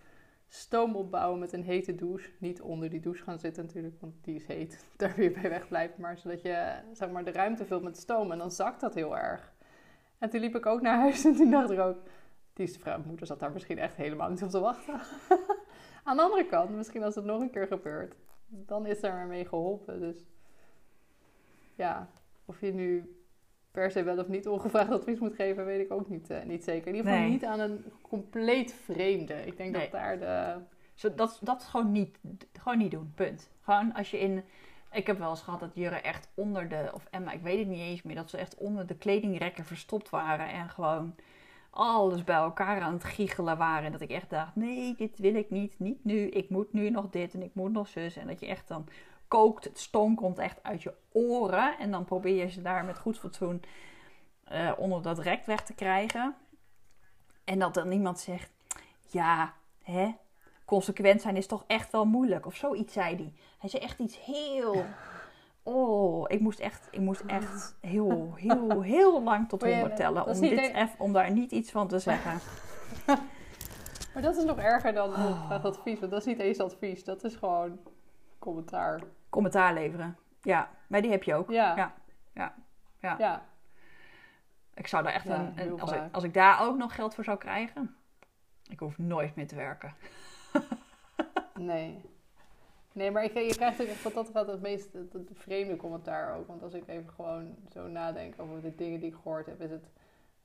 stoom 0.52 0.96
opbouwen 0.96 1.38
met 1.38 1.52
een 1.52 1.62
hete 1.62 1.94
douche. 1.94 2.30
Niet 2.38 2.60
onder 2.60 2.90
die 2.90 3.00
douche 3.00 3.22
gaan 3.22 3.38
zitten 3.38 3.64
natuurlijk, 3.64 4.00
want 4.00 4.14
die 4.20 4.34
is 4.34 4.46
heet. 4.46 4.84
Daar 4.96 5.14
weer 5.16 5.32
bij 5.32 5.50
wegblijven. 5.50 6.00
Maar 6.00 6.18
zodat 6.18 6.42
je 6.42 6.74
zeg 6.92 7.10
maar, 7.10 7.24
de 7.24 7.32
ruimte 7.32 7.64
vult 7.64 7.82
met 7.82 7.96
stoom 7.96 8.32
en 8.32 8.38
dan 8.38 8.50
zakt 8.50 8.80
dat 8.80 8.94
heel 8.94 9.18
erg. 9.18 9.52
En 10.18 10.30
toen 10.30 10.40
liep 10.40 10.56
ik 10.56 10.66
ook 10.66 10.80
naar 10.80 10.98
huis 10.98 11.24
en 11.24 11.36
toen 11.36 11.50
dacht 11.50 11.70
ik 11.70 11.78
ook... 11.78 11.98
Die 12.52 12.66
is 12.66 12.72
de 12.72 12.80
vrouw, 12.80 13.02
moeder 13.06 13.26
zat 13.26 13.40
daar 13.40 13.52
misschien 13.52 13.78
echt 13.78 13.96
helemaal 13.96 14.30
niet 14.30 14.42
op 14.42 14.50
te 14.50 14.60
wachten. 14.60 14.94
Aan 16.04 16.16
de 16.16 16.22
andere 16.22 16.46
kant, 16.46 16.70
misschien 16.70 17.02
als 17.02 17.14
het 17.14 17.24
nog 17.24 17.40
een 17.40 17.50
keer 17.50 17.66
gebeurt, 17.66 18.14
dan 18.46 18.86
is 18.86 19.02
er 19.02 19.26
mee 19.26 19.44
geholpen. 19.44 20.00
Dus 20.00 20.26
ja, 21.74 22.10
of 22.44 22.60
je 22.60 22.72
nu 22.72 23.19
per 23.70 23.90
se 23.90 24.02
wel 24.02 24.18
of 24.18 24.28
niet 24.28 24.48
ongevraagd 24.48 24.90
advies 24.90 25.18
moet 25.18 25.34
geven, 25.34 25.64
weet 25.64 25.80
ik 25.80 25.92
ook 25.92 26.08
niet, 26.08 26.30
uh, 26.30 26.42
niet 26.42 26.64
zeker. 26.64 26.88
In 26.88 26.94
ieder 26.94 27.10
geval 27.10 27.24
Nee. 27.26 27.32
niet 27.32 27.44
aan 27.44 27.60
een 27.60 27.84
compleet 28.02 28.74
vreemde. 28.74 29.34
Ik 29.46 29.56
denk 29.56 29.72
Nee. 29.72 29.82
dat 29.82 29.90
daar 29.90 30.18
de... 30.18 30.56
Zo, 30.94 31.14
dat, 31.14 31.38
dat 31.42 31.64
gewoon 31.64 31.92
niet, 31.92 32.18
gewoon 32.52 32.78
niet 32.78 32.90
doen, 32.90 33.12
punt. 33.14 33.50
Gewoon 33.60 33.94
als 33.94 34.10
je 34.10 34.18
in... 34.18 34.44
Ik 34.92 35.06
heb 35.06 35.18
wel 35.18 35.30
eens 35.30 35.42
gehad 35.42 35.60
dat 35.60 35.70
Jurre 35.74 36.00
echt 36.00 36.28
onder 36.34 36.68
de... 36.68 36.90
Of 36.94 37.06
Emma, 37.10 37.32
ik 37.32 37.40
weet 37.42 37.58
het 37.58 37.68
niet 37.68 37.80
eens 37.80 38.02
meer. 38.02 38.14
Dat 38.14 38.30
ze 38.30 38.36
echt 38.36 38.54
onder 38.54 38.86
de 38.86 38.96
kledingrekken 38.96 39.64
verstopt 39.64 40.10
waren. 40.10 40.48
En 40.48 40.68
gewoon 40.68 41.14
alles 41.70 42.24
bij 42.24 42.36
elkaar 42.36 42.80
aan 42.80 42.92
het 42.92 43.04
giechelen 43.04 43.58
waren. 43.58 43.84
En 43.84 43.92
dat 43.92 44.00
ik 44.00 44.10
echt 44.10 44.30
dacht, 44.30 44.56
nee, 44.56 44.94
dit 44.96 45.18
wil 45.18 45.34
ik 45.34 45.50
niet. 45.50 45.78
Niet 45.78 46.04
nu. 46.04 46.26
Ik 46.26 46.50
moet 46.50 46.72
nu 46.72 46.90
nog 46.90 47.10
dit 47.10 47.34
en 47.34 47.42
ik 47.42 47.54
moet 47.54 47.72
nog 47.72 47.88
zus. 47.88 48.16
En 48.16 48.26
dat 48.26 48.40
je 48.40 48.46
echt 48.46 48.68
dan 48.68 48.86
kookt. 49.30 49.64
Het 49.64 49.78
stoom 49.78 50.14
komt 50.14 50.38
echt 50.38 50.62
uit 50.62 50.82
je 50.82 50.94
oren. 51.12 51.78
En 51.78 51.90
dan 51.90 52.04
probeer 52.04 52.34
je 52.36 52.50
ze 52.50 52.62
daar 52.62 52.84
met 52.84 52.98
goed 52.98 53.18
fatsoen 53.18 53.62
eh, 54.44 54.72
onder 54.76 55.02
dat 55.02 55.18
rek 55.18 55.46
weg 55.46 55.62
te 55.64 55.74
krijgen. 55.74 56.34
En 57.44 57.58
dat 57.58 57.74
dan 57.74 57.92
iemand 57.92 58.18
zegt, 58.20 58.50
ja, 59.06 59.52
hè, 59.82 60.14
consequent 60.64 61.20
zijn 61.22 61.36
is 61.36 61.46
toch 61.46 61.64
echt 61.66 61.92
wel 61.92 62.04
moeilijk. 62.04 62.46
Of 62.46 62.54
zoiets 62.56 62.92
zei 62.92 63.16
hij. 63.16 63.32
Hij 63.58 63.68
zei 63.70 63.82
echt 63.82 63.98
iets 63.98 64.24
heel... 64.24 64.84
Oh, 65.62 66.24
ik 66.28 66.40
moest 66.40 66.58
echt, 66.58 66.88
ik 66.90 67.00
moest 67.00 67.20
echt 67.26 67.76
heel, 67.80 68.32
heel, 68.36 68.80
heel 68.82 69.22
lang 69.22 69.48
tot 69.48 69.62
honderd 69.62 69.96
tellen. 69.96 70.26
Om, 70.26 70.40
dit 70.40 70.56
de- 70.74 70.88
om 70.98 71.12
daar 71.12 71.30
niet 71.30 71.52
iets 71.52 71.70
van 71.70 71.88
te 71.88 71.98
zeggen. 71.98 72.38
Maar 74.14 74.22
dat 74.22 74.36
is 74.36 74.44
nog 74.44 74.58
erger 74.58 74.92
dan 74.92 75.08
Oh. 75.10 75.64
advies. 75.64 75.98
Want 75.98 76.10
dat 76.10 76.20
is 76.20 76.26
niet 76.26 76.38
eens 76.38 76.58
advies, 76.60 77.04
dat 77.04 77.24
is 77.24 77.34
gewoon 77.34 77.78
commentaar. 78.38 79.00
Commentaar 79.30 79.74
leveren. 79.74 80.16
Ja, 80.42 80.70
maar 80.86 81.02
die 81.02 81.10
heb 81.10 81.22
je 81.22 81.34
ook. 81.34 81.50
Ja, 81.50 81.76
Ja, 81.76 81.94
ja, 82.34 82.54
ja. 83.00 83.16
ja. 83.18 83.42
Ik 84.74 84.86
zou 84.86 85.02
daar 85.02 85.12
echt 85.12 85.26
Ja, 85.26 85.52
een... 85.56 85.80
als, 85.80 85.92
ik, 85.92 86.02
als 86.12 86.24
ik 86.24 86.34
daar 86.34 86.60
ook 86.60 86.76
nog 86.76 86.94
geld 86.94 87.14
voor 87.14 87.24
zou 87.24 87.38
krijgen... 87.38 87.94
Ik 88.68 88.78
hoef 88.78 88.98
nooit 88.98 89.34
meer 89.34 89.46
te 89.46 89.54
werken. 89.56 89.94
Nee. 91.60 92.00
Nee, 92.92 93.10
maar 93.10 93.24
ik, 93.24 93.34
je 93.34 93.54
krijgt 93.54 93.80
ook 93.80 93.88
wat 93.88 94.14
dat 94.14 94.30
gaat 94.32 94.46
het 94.46 94.60
meest 94.60 94.92
het, 94.92 95.12
het 95.12 95.30
vreemde 95.32 95.76
commentaar 95.76 96.36
ook. 96.36 96.46
Want 96.46 96.62
als 96.62 96.74
ik 96.74 96.88
even 96.88 97.10
gewoon 97.10 97.56
zo 97.72 97.88
nadenk 97.88 98.34
over 98.36 98.62
de 98.62 98.74
dingen 98.74 99.00
die 99.00 99.08
ik 99.08 99.14
gehoord 99.14 99.46
heb, 99.46 99.60
is 99.60 99.70
het 99.70 99.90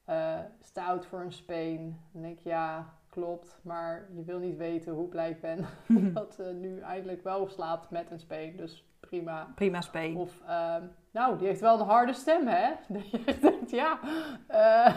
eh 0.05 0.39
stout 0.61 1.05
voor 1.05 1.19
een 1.19 1.31
speen. 1.31 1.99
Dan 2.11 2.21
denk 2.21 2.37
ik, 2.37 2.43
ja, 2.43 2.93
klopt. 3.15 3.59
Maar 3.61 4.07
je 4.15 4.23
wil 4.23 4.39
niet 4.39 4.57
weten 4.57 4.93
hoe 4.93 5.07
blij 5.07 5.29
ik 5.29 5.41
ben 5.41 5.65
dat 6.13 6.33
ze 6.33 6.43
nu 6.43 6.79
eindelijk 6.79 7.23
wel 7.23 7.47
slaapt 7.47 7.89
met 7.89 8.11
een 8.11 8.19
speen. 8.19 8.55
Dus 8.57 8.85
prima. 8.99 9.51
Prima 9.55 9.81
speen. 9.81 10.15
Of, 10.15 10.41
ehm, 10.47 10.83
nou, 11.11 11.37
die 11.37 11.47
heeft 11.47 11.61
wel 11.61 11.79
een 11.79 11.85
harde 11.85 12.13
stem, 12.13 12.47
hè? 12.47 12.71
Dat 12.93 13.09
je 13.09 13.37
denkt, 13.41 13.71
ja. 13.71 13.99
eh 14.47 14.95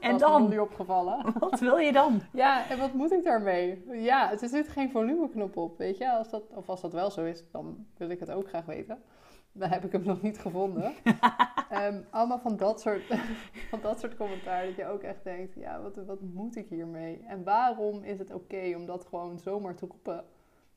En 0.00 0.18
dan? 0.18 0.48
niet 0.48 0.58
opgevallen. 0.58 1.32
Wat 1.38 1.60
wil 1.60 1.76
je 1.76 1.92
dan? 1.92 2.20
Ja, 2.32 2.68
en 2.68 2.78
wat 2.78 2.92
moet 2.92 3.12
ik 3.12 3.24
daarmee? 3.24 3.84
Ja, 3.92 4.32
er 4.32 4.48
zit 4.48 4.68
geen 4.68 4.90
volumeknop 4.90 5.56
op, 5.56 5.78
weet 5.78 5.98
je. 5.98 6.12
Als 6.12 6.30
dat, 6.30 6.42
of 6.54 6.68
als 6.68 6.80
dat 6.80 6.92
wel 6.92 7.10
zo 7.10 7.24
is, 7.24 7.44
dan 7.50 7.86
wil 7.96 8.08
ik 8.08 8.20
het 8.20 8.30
ook 8.30 8.48
graag 8.48 8.64
weten. 8.64 9.02
Dan 9.56 9.70
heb 9.70 9.84
ik 9.84 9.92
hem 9.92 10.04
nog 10.04 10.22
niet 10.22 10.38
gevonden. 10.38 10.92
Ehm, 11.70 12.02
allemaal 12.10 12.38
van 12.38 12.56
dat, 12.56 12.80
soort, 12.80 13.02
van 13.70 13.80
dat 13.80 14.00
soort 14.00 14.16
commentaar 14.16 14.66
dat 14.66 14.76
je 14.76 14.86
ook 14.86 15.02
echt 15.02 15.24
denkt... 15.24 15.54
Ja, 15.54 15.80
wat, 15.82 15.96
wat 15.96 16.20
moet 16.20 16.56
ik 16.56 16.68
hiermee? 16.68 17.24
En 17.26 17.44
waarom 17.44 18.02
is 18.02 18.18
het 18.18 18.32
oké 18.32 18.72
om 18.76 18.86
dat 18.86 19.06
gewoon 19.06 19.38
zomaar 19.38 19.74
te 19.74 19.86
roepen 19.86 20.24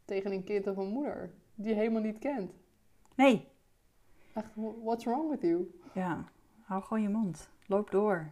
tegen 0.05 0.31
een 0.31 0.43
kind 0.43 0.67
of 0.67 0.77
een 0.77 0.87
moeder... 0.87 1.33
die 1.55 1.69
je 1.69 1.75
helemaal 1.75 2.01
niet 2.01 2.19
kent? 2.19 2.53
Nee. 3.15 3.47
Echt, 4.33 4.51
what's 4.83 5.05
wrong 5.05 5.29
with 5.29 5.41
you? 5.41 5.79
Ja, 5.93 6.23
hou 6.61 6.83
gewoon 6.83 7.03
je 7.03 7.09
mond. 7.09 7.49
Loop 7.65 7.91
door. 7.91 8.31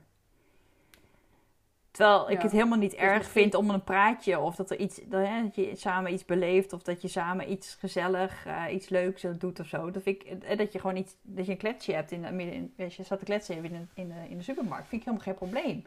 Terwijl 1.96 2.30
ik 2.30 2.38
Ja. 2.38 2.42
het 2.44 2.52
helemaal 2.52 2.78
niet 2.78 2.94
erg 2.94 3.18
misschien- 3.18 3.42
vind 3.42 3.54
om 3.56 3.70
een 3.70 3.84
praatje 3.84 4.40
of 4.40 4.56
dat 4.56 4.70
er 4.72 4.80
iets, 4.80 5.00
dat, 5.06 5.26
hè, 5.28 5.42
dat 5.44 5.56
je 5.56 5.76
samen 5.76 6.14
iets 6.14 6.26
beleeft 6.26 6.74
of 6.74 6.82
dat 6.84 7.02
je 7.02 7.08
samen 7.08 7.52
iets 7.52 7.76
gezellig, 7.80 8.46
eh, 8.46 8.64
iets 8.74 8.90
leuks 8.90 9.26
doet 9.38 9.60
of 9.60 9.68
zo. 9.68 9.92
Dat 9.92 10.04
vind 10.04 10.22
ik, 10.24 10.42
eh, 10.44 10.58
dat 10.58 10.74
je 10.74 10.80
gewoon 10.80 10.96
iets, 10.96 11.16
dat 11.22 11.46
je 11.46 11.52
een 11.52 11.58
kletsje 11.58 11.94
hebt 11.94 12.12
in, 12.12 12.40
in, 12.40 12.74
als 12.78 12.96
je 12.96 13.04
staat 13.04 13.20
te 13.20 13.26
kletsen 13.26 13.56
in 13.56 13.62
de, 13.72 14.02
in, 14.02 14.08
de, 14.08 14.30
in 14.30 14.38
de 14.38 14.44
supermarkt, 14.44 14.88
vind 14.88 15.02
ik 15.02 15.08
helemaal 15.08 15.26
geen 15.28 15.50
probleem. 15.50 15.86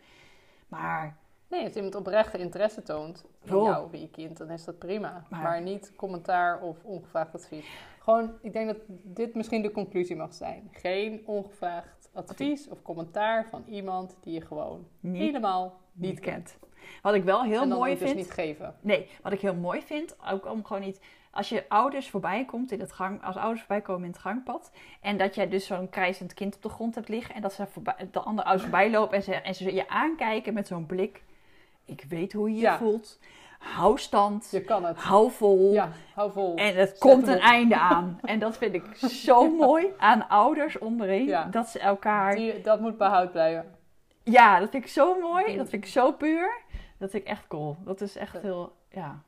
Maar 0.68 1.16
Nee, 1.48 1.64
als 1.64 1.74
iemand 1.74 1.94
oprechte 1.94 2.38
interesse 2.38 2.82
toont 2.82 3.24
in 3.44 3.54
Oh. 3.54 3.64
jou 3.64 3.84
of 3.84 3.92
in 3.92 4.00
je 4.00 4.10
kind, 4.10 4.36
dan 4.36 4.50
is 4.50 4.64
dat 4.64 4.78
prima. 4.78 5.24
Maar- 5.30 5.42
Maar, 5.42 5.62
niet 5.62 5.92
commentaar 5.96 6.60
of 6.60 6.76
ongevraagd 6.84 7.34
advies. 7.34 7.66
Gewoon, 7.98 8.32
ik 8.42 8.52
denk 8.52 8.66
dat 8.66 8.76
dit 9.02 9.34
misschien 9.34 9.62
de 9.62 9.70
conclusie 9.70 10.16
mag 10.16 10.34
zijn. 10.34 10.68
Geen 10.72 11.22
ongevraagd 11.26 12.10
advies 12.12 12.68
of 12.68 12.82
commentaar 12.82 13.46
van 13.48 13.64
iemand 13.66 14.16
die 14.20 14.34
je 14.34 14.40
gewoon 14.40 14.86
niet, 15.00 15.22
helemaal 15.22 15.78
niet 15.92 16.10
niet 16.10 16.20
kent. 16.20 16.56
kent. 16.58 16.72
Wat 17.02 17.14
ik 17.14 17.24
wel 17.24 17.42
heel 17.44 17.62
en 17.62 17.68
dan 17.68 17.78
mooi 17.78 17.92
dus 17.92 18.02
vind. 18.02 18.16
niet 18.16 18.30
geven. 18.30 18.74
Nee, 18.80 19.10
wat 19.22 19.32
ik 19.32 19.40
heel 19.40 19.54
mooi 19.54 19.82
vind, 19.82 20.16
ook 20.30 20.46
om 20.50 20.64
gewoon 20.64 20.82
niet. 20.82 21.00
Als 21.30 21.48
je 21.48 21.64
ouders 21.68 22.10
voorbij 22.10 22.44
komt 22.44 22.72
in 22.72 22.80
het 22.80 22.92
gang, 22.92 23.24
als 23.24 23.36
ouders 23.36 23.60
voorbij 23.60 23.80
komen 23.80 24.04
in 24.04 24.10
het 24.10 24.18
gangpad. 24.20 24.70
En 25.00 25.16
dat 25.18 25.34
jij 25.34 25.48
dus 25.48 25.66
zo'n 25.66 25.88
krijzend 25.88 26.34
kind 26.34 26.54
op 26.56 26.62
de 26.62 26.68
grond 26.68 26.94
hebt 26.94 27.08
liggen. 27.08 27.34
En 27.34 27.42
dat 27.42 27.52
ze 27.52 27.66
voorbij, 27.66 28.08
de 28.10 28.20
andere 28.20 28.46
ouders 28.46 28.68
voorbij 28.68 28.90
lopen 28.90 29.16
en 29.16 29.22
ze, 29.22 29.34
en 29.34 29.54
ze 29.54 29.74
je 29.74 29.88
aankijken 29.88 30.54
met 30.54 30.66
zo'n 30.66 30.86
blik. 30.86 31.22
Ik 31.88 32.04
weet 32.08 32.32
hoe 32.32 32.50
je 32.54 32.60
je 32.60 32.76
voelt. 32.78 33.18
Hou 33.58 33.98
stand. 33.98 34.48
Je 34.50 34.60
kan 34.60 34.84
het. 34.84 34.96
Hou 34.96 35.30
vol. 35.30 35.72
Ja, 35.72 35.88
hou 36.14 36.32
vol. 36.32 36.56
En 36.56 36.76
het 36.76 36.88
Zet 36.88 36.98
komt 36.98 37.26
een 37.26 37.38
einde 37.40 37.78
aan. 37.78 38.18
En 38.22 38.38
dat 38.38 38.56
vind 38.56 38.74
ik 38.74 38.94
zo 38.96 39.56
mooi 39.56 39.86
aan 39.98 40.28
ouders. 40.28 40.76
Ja. 41.08 41.44
Dat 41.44 41.68
ze 41.68 41.78
elkaar. 41.78 42.34
Die, 42.34 42.60
dat 42.60 42.80
moet 42.80 42.98
behoud 42.98 43.32
blijven. 43.32 43.74
Ja, 44.22 44.58
dat 44.60 44.70
vind 44.70 44.84
ik 44.84 44.90
zo 44.90 45.20
mooi. 45.20 45.56
Dat 45.56 45.68
vind 45.68 45.84
ik 45.84 45.90
zo 45.90 46.12
puur. 46.12 46.60
Dat 46.98 47.10
vind 47.10 47.22
ik 47.22 47.28
echt 47.28 47.46
cool. 47.46 47.76
Dat 47.84 48.00
is 48.00 48.16
echt 48.16 48.42
heel. 48.42 48.76
Ja. 48.90 49.22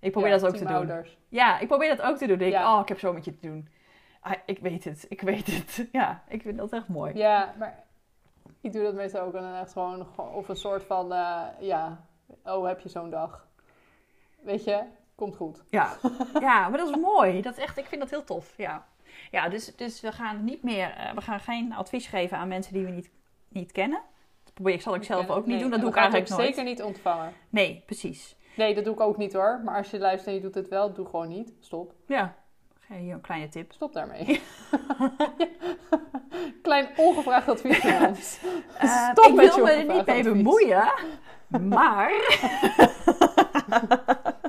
Ik 0.00 0.12
probeer 0.12 0.30
Ja, 0.30 0.36
dat 0.36 0.46
ook 0.46 0.52
te 0.56 0.64
team 0.64 0.68
doen. 0.70 0.90
ouders. 0.90 1.18
Ja, 1.28 1.58
ik 1.58 1.68
probeer 1.68 1.96
dat 1.96 2.06
ook 2.06 2.16
te 2.16 2.24
doen. 2.26 2.34
Ik 2.34 2.40
denk, 2.40 2.52
Ja. 2.52 2.74
oh, 2.74 2.80
ik 2.80 2.88
heb 2.88 2.98
zo 2.98 3.12
met 3.12 3.24
je 3.24 3.38
te 3.38 3.46
doen. 3.46 3.68
Ah, 4.20 4.32
ik 4.46 4.58
weet 4.58 4.84
het, 4.84 5.06
ik 5.08 5.20
weet 5.20 5.46
het. 5.46 5.88
Ja, 5.92 6.22
ik 6.28 6.42
vind 6.42 6.58
dat 6.58 6.72
echt 6.72 6.88
mooi. 6.88 7.14
Ja, 7.14 7.54
maar 7.58 7.84
ik 8.62 8.72
doe 8.72 8.82
dat 8.82 8.94
meestal 8.94 9.20
ook 9.20 9.34
en 9.34 9.42
dan 9.42 9.54
echt 9.54 9.72
gewoon 9.72 10.06
of 10.16 10.48
een 10.48 10.56
soort 10.56 10.82
van, 10.82 11.12
eh, 11.12 11.42
ja, 11.60 12.06
oh 12.44 12.66
heb 12.66 12.80
je 12.80 12.88
zo'n 12.88 13.10
dag. 13.10 13.46
Weet 14.40 14.64
je, 14.64 14.82
komt 15.14 15.36
goed. 15.36 15.62
Ja, 15.70 15.96
ja 16.40 16.68
maar 16.68 16.78
dat 16.78 16.88
is 16.88 16.96
mooi. 16.96 17.42
Dat 17.42 17.56
is 17.56 17.62
echt, 17.62 17.76
ik 17.78 17.86
vind 17.86 18.00
dat 18.00 18.10
heel 18.10 18.24
tof. 18.24 18.54
Ja, 18.56 18.86
ja 19.30 19.48
dus, 19.48 19.76
dus 19.76 20.00
we 20.00 20.12
gaan 20.12 20.44
niet 20.44 20.62
meer, 20.62 20.90
eh, 20.90 21.14
we 21.14 21.20
gaan 21.20 21.40
geen 21.40 21.72
advies 21.72 22.06
geven 22.06 22.36
aan 22.38 22.48
mensen 22.48 22.72
die 22.72 22.84
we 22.84 22.90
niet, 22.90 23.10
niet 23.48 23.72
kennen. 23.72 24.00
Dat 24.44 24.54
probeer 24.54 24.74
ik, 24.74 24.80
zal 24.80 24.94
ik 24.94 25.02
zelf 25.04 25.30
ook 25.30 25.36
niet 25.36 25.46
Nee, 25.46 25.58
doen. 25.58 25.70
Dat 25.70 25.78
en 25.78 25.84
doe 25.84 25.90
ik 25.94 25.96
eigenlijk 25.96 26.28
nooit. 26.28 26.42
zeker 26.42 26.64
niet 26.64 26.82
ontvangen. 26.82 27.32
Nee, 27.48 27.82
precies. 27.86 28.36
Nee, 28.56 28.74
dat 28.74 28.84
doe 28.84 28.94
ik 28.94 29.00
ook 29.00 29.16
niet 29.16 29.32
hoor. 29.32 29.60
Maar 29.64 29.76
als 29.76 29.90
je 29.90 29.98
luistert 29.98 30.26
en 30.28 30.34
je 30.34 30.40
doet 30.40 30.54
het 30.54 30.68
wel, 30.68 30.92
doe 30.92 31.06
gewoon 31.06 31.28
niet. 31.28 31.52
Stop. 31.60 31.94
Ja, 32.06 32.34
je 32.94 33.12
een 33.12 33.20
kleine 33.20 33.48
tip. 33.48 33.72
Stop 33.72 33.92
daarmee. 33.92 34.40
Klein 36.62 36.88
ongevraagd 36.96 37.48
advies. 37.48 37.78
Eh, 38.78 39.10
Stop 39.10 39.24
ik 39.26 39.34
met 39.34 39.54
wil 39.54 39.64
me 39.64 39.70
er 39.70 39.84
niet 39.86 40.06
mee 40.06 40.22
bemoeien, 40.22 40.92
maar 41.48 42.10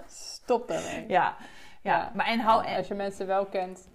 Stop 0.07 0.67
daarmee. 0.67 1.05
ja, 1.07 1.35
ja, 1.81 1.97
Ja. 1.97 2.11
maar 2.15 2.25
en 2.25 2.39
hou 2.39 2.65
en, 2.65 2.77
Als 2.77 2.87
je 2.87 2.93
mensen 2.93 3.27
wel 3.27 3.45
kent, 3.45 3.89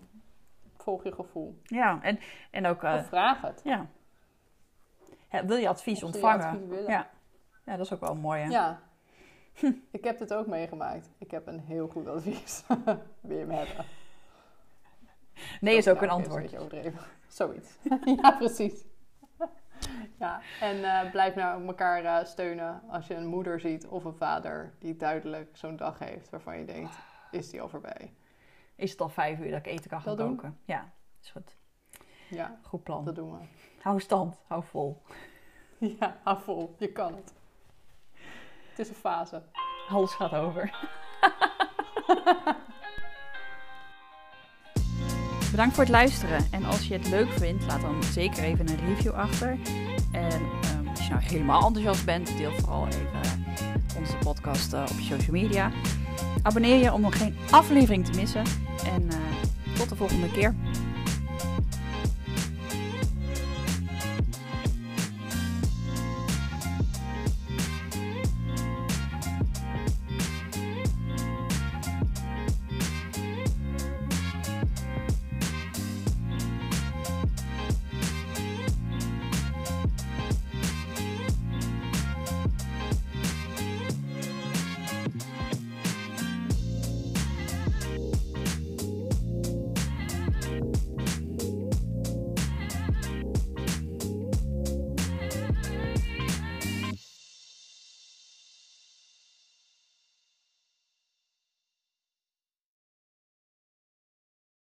volg 0.77 1.05
je 1.05 1.13
gevoel. 1.15 1.61
ja, 1.63 1.99
en, 2.03 2.19
en 2.51 2.67
ook, 2.67 2.83
Of 2.83 3.07
vraag 3.07 3.41
het. 3.41 3.61
ja. 3.65 3.87
Ja, 5.31 5.45
Wil 5.47 5.57
je 5.57 5.69
advies 5.69 5.99
je 5.99 6.05
ontvangen? 6.07 6.47
advies. 6.47 6.87
Ja. 6.87 7.09
ja, 7.65 7.77
dat 7.77 7.87
is 7.87 7.93
ook 7.93 8.01
wel 8.01 8.15
mooi. 8.15 8.41
Hè? 8.43 8.49
Ja. 8.49 8.81
Ik 9.91 10.05
heb 10.05 10.19
dit 10.19 10.35
ook 10.35 10.47
meegemaakt. 10.47 11.11
Ik 11.19 11.31
heb 11.31 11.47
een 11.47 11.61
heel 11.61 11.89
goed 11.89 12.09
advies. 12.09 12.63
Wil 13.21 13.37
je 13.37 13.45
hem 13.47 13.51
hebben? 13.51 13.85
Nee 15.61 15.77
is 15.77 15.89
ook 15.89 16.03
een 16.03 16.09
antwoord. 16.11 16.45
is 16.45 16.51
beetje 16.51 16.65
overdreven. 16.67 17.01
Zoiets. 17.29 17.79
ja, 18.23 18.31
precies. 18.33 18.85
ja, 20.19 20.41
en 20.61 20.85
eh, 20.85 21.11
blijf 21.11 21.35
nou 21.35 21.67
elkaar 21.67 22.05
eh, 22.05 22.25
steunen 22.25 22.83
als 22.91 23.07
je 23.07 23.15
een 23.15 23.27
moeder 23.27 23.61
ziet 23.61 23.87
of 23.87 24.05
een 24.05 24.15
vader 24.17 24.75
die 24.79 24.97
duidelijk 24.97 25.57
zo'n 25.57 25.77
dag 25.77 25.99
heeft 25.99 26.31
waarvan 26.31 26.59
je 26.59 26.65
denkt, 26.65 26.97
is 27.31 27.51
die 27.51 27.61
al 27.61 27.69
voorbij? 27.69 28.13
Is 28.75 28.91
het 28.91 29.01
al 29.01 29.09
vijf 29.09 29.39
uur 29.39 29.51
dat 29.51 29.59
ik 29.59 29.67
eten 29.67 29.91
kan 29.91 30.01
gaan 30.01 30.17
Dat 30.17 30.27
doen? 30.41 30.57
Ja, 30.65 30.93
is 31.23 31.31
goed. 31.31 31.57
Ja, 32.29 32.59
Goed 32.63 32.83
plan. 32.83 33.05
dat 33.05 33.15
doen 33.15 33.39
we. 33.39 33.45
Hou 33.83 34.01
stand, 34.01 34.41
hou 34.47 34.63
vol. 34.65 35.03
Ja, 35.79 36.17
hou 36.23 36.43
vol. 36.43 36.75
Je 36.79 36.93
kan 36.93 37.15
het. 37.15 37.33
Het 38.69 38.79
is 38.79 38.89
een 38.89 38.95
fase. 38.95 39.43
Alles 39.89 40.13
gaat 40.15 40.33
over. 40.33 40.89
Bedankt 45.59 45.77
voor 45.77 45.87
het 45.87 45.95
luisteren. 45.95 46.47
En 46.51 46.65
als 46.65 46.89
je 46.89 46.95
het 46.95 47.09
leuk 47.09 47.33
vindt, 47.33 47.67
laat 47.67 47.81
dan 47.81 48.03
zeker 48.03 48.43
even 48.43 48.69
een 48.69 48.87
review 48.87 49.13
achter. 49.13 49.59
En 50.13 50.31
ehm, 50.31 50.89
als 50.89 51.03
je 51.03 51.11
nou 51.11 51.23
helemaal 51.23 51.67
enthousiast 51.67 52.05
bent, 52.05 52.37
deel 52.37 52.53
vooral 52.59 52.87
even 52.87 53.45
onze 53.99 54.17
podcast 54.17 54.73
op 54.73 54.99
je 54.99 55.05
social 55.05 55.31
media. 55.31 55.71
Abonneer 56.43 56.77
je 56.77 56.93
om 56.93 57.01
nog 57.01 57.19
geen 57.19 57.37
aflevering 57.51 58.07
te 58.07 58.19
missen. 58.19 58.45
En 58.85 59.09
tot 59.77 59.89
de 59.89 59.97
volgende 59.97 60.31
keer. 60.31 60.55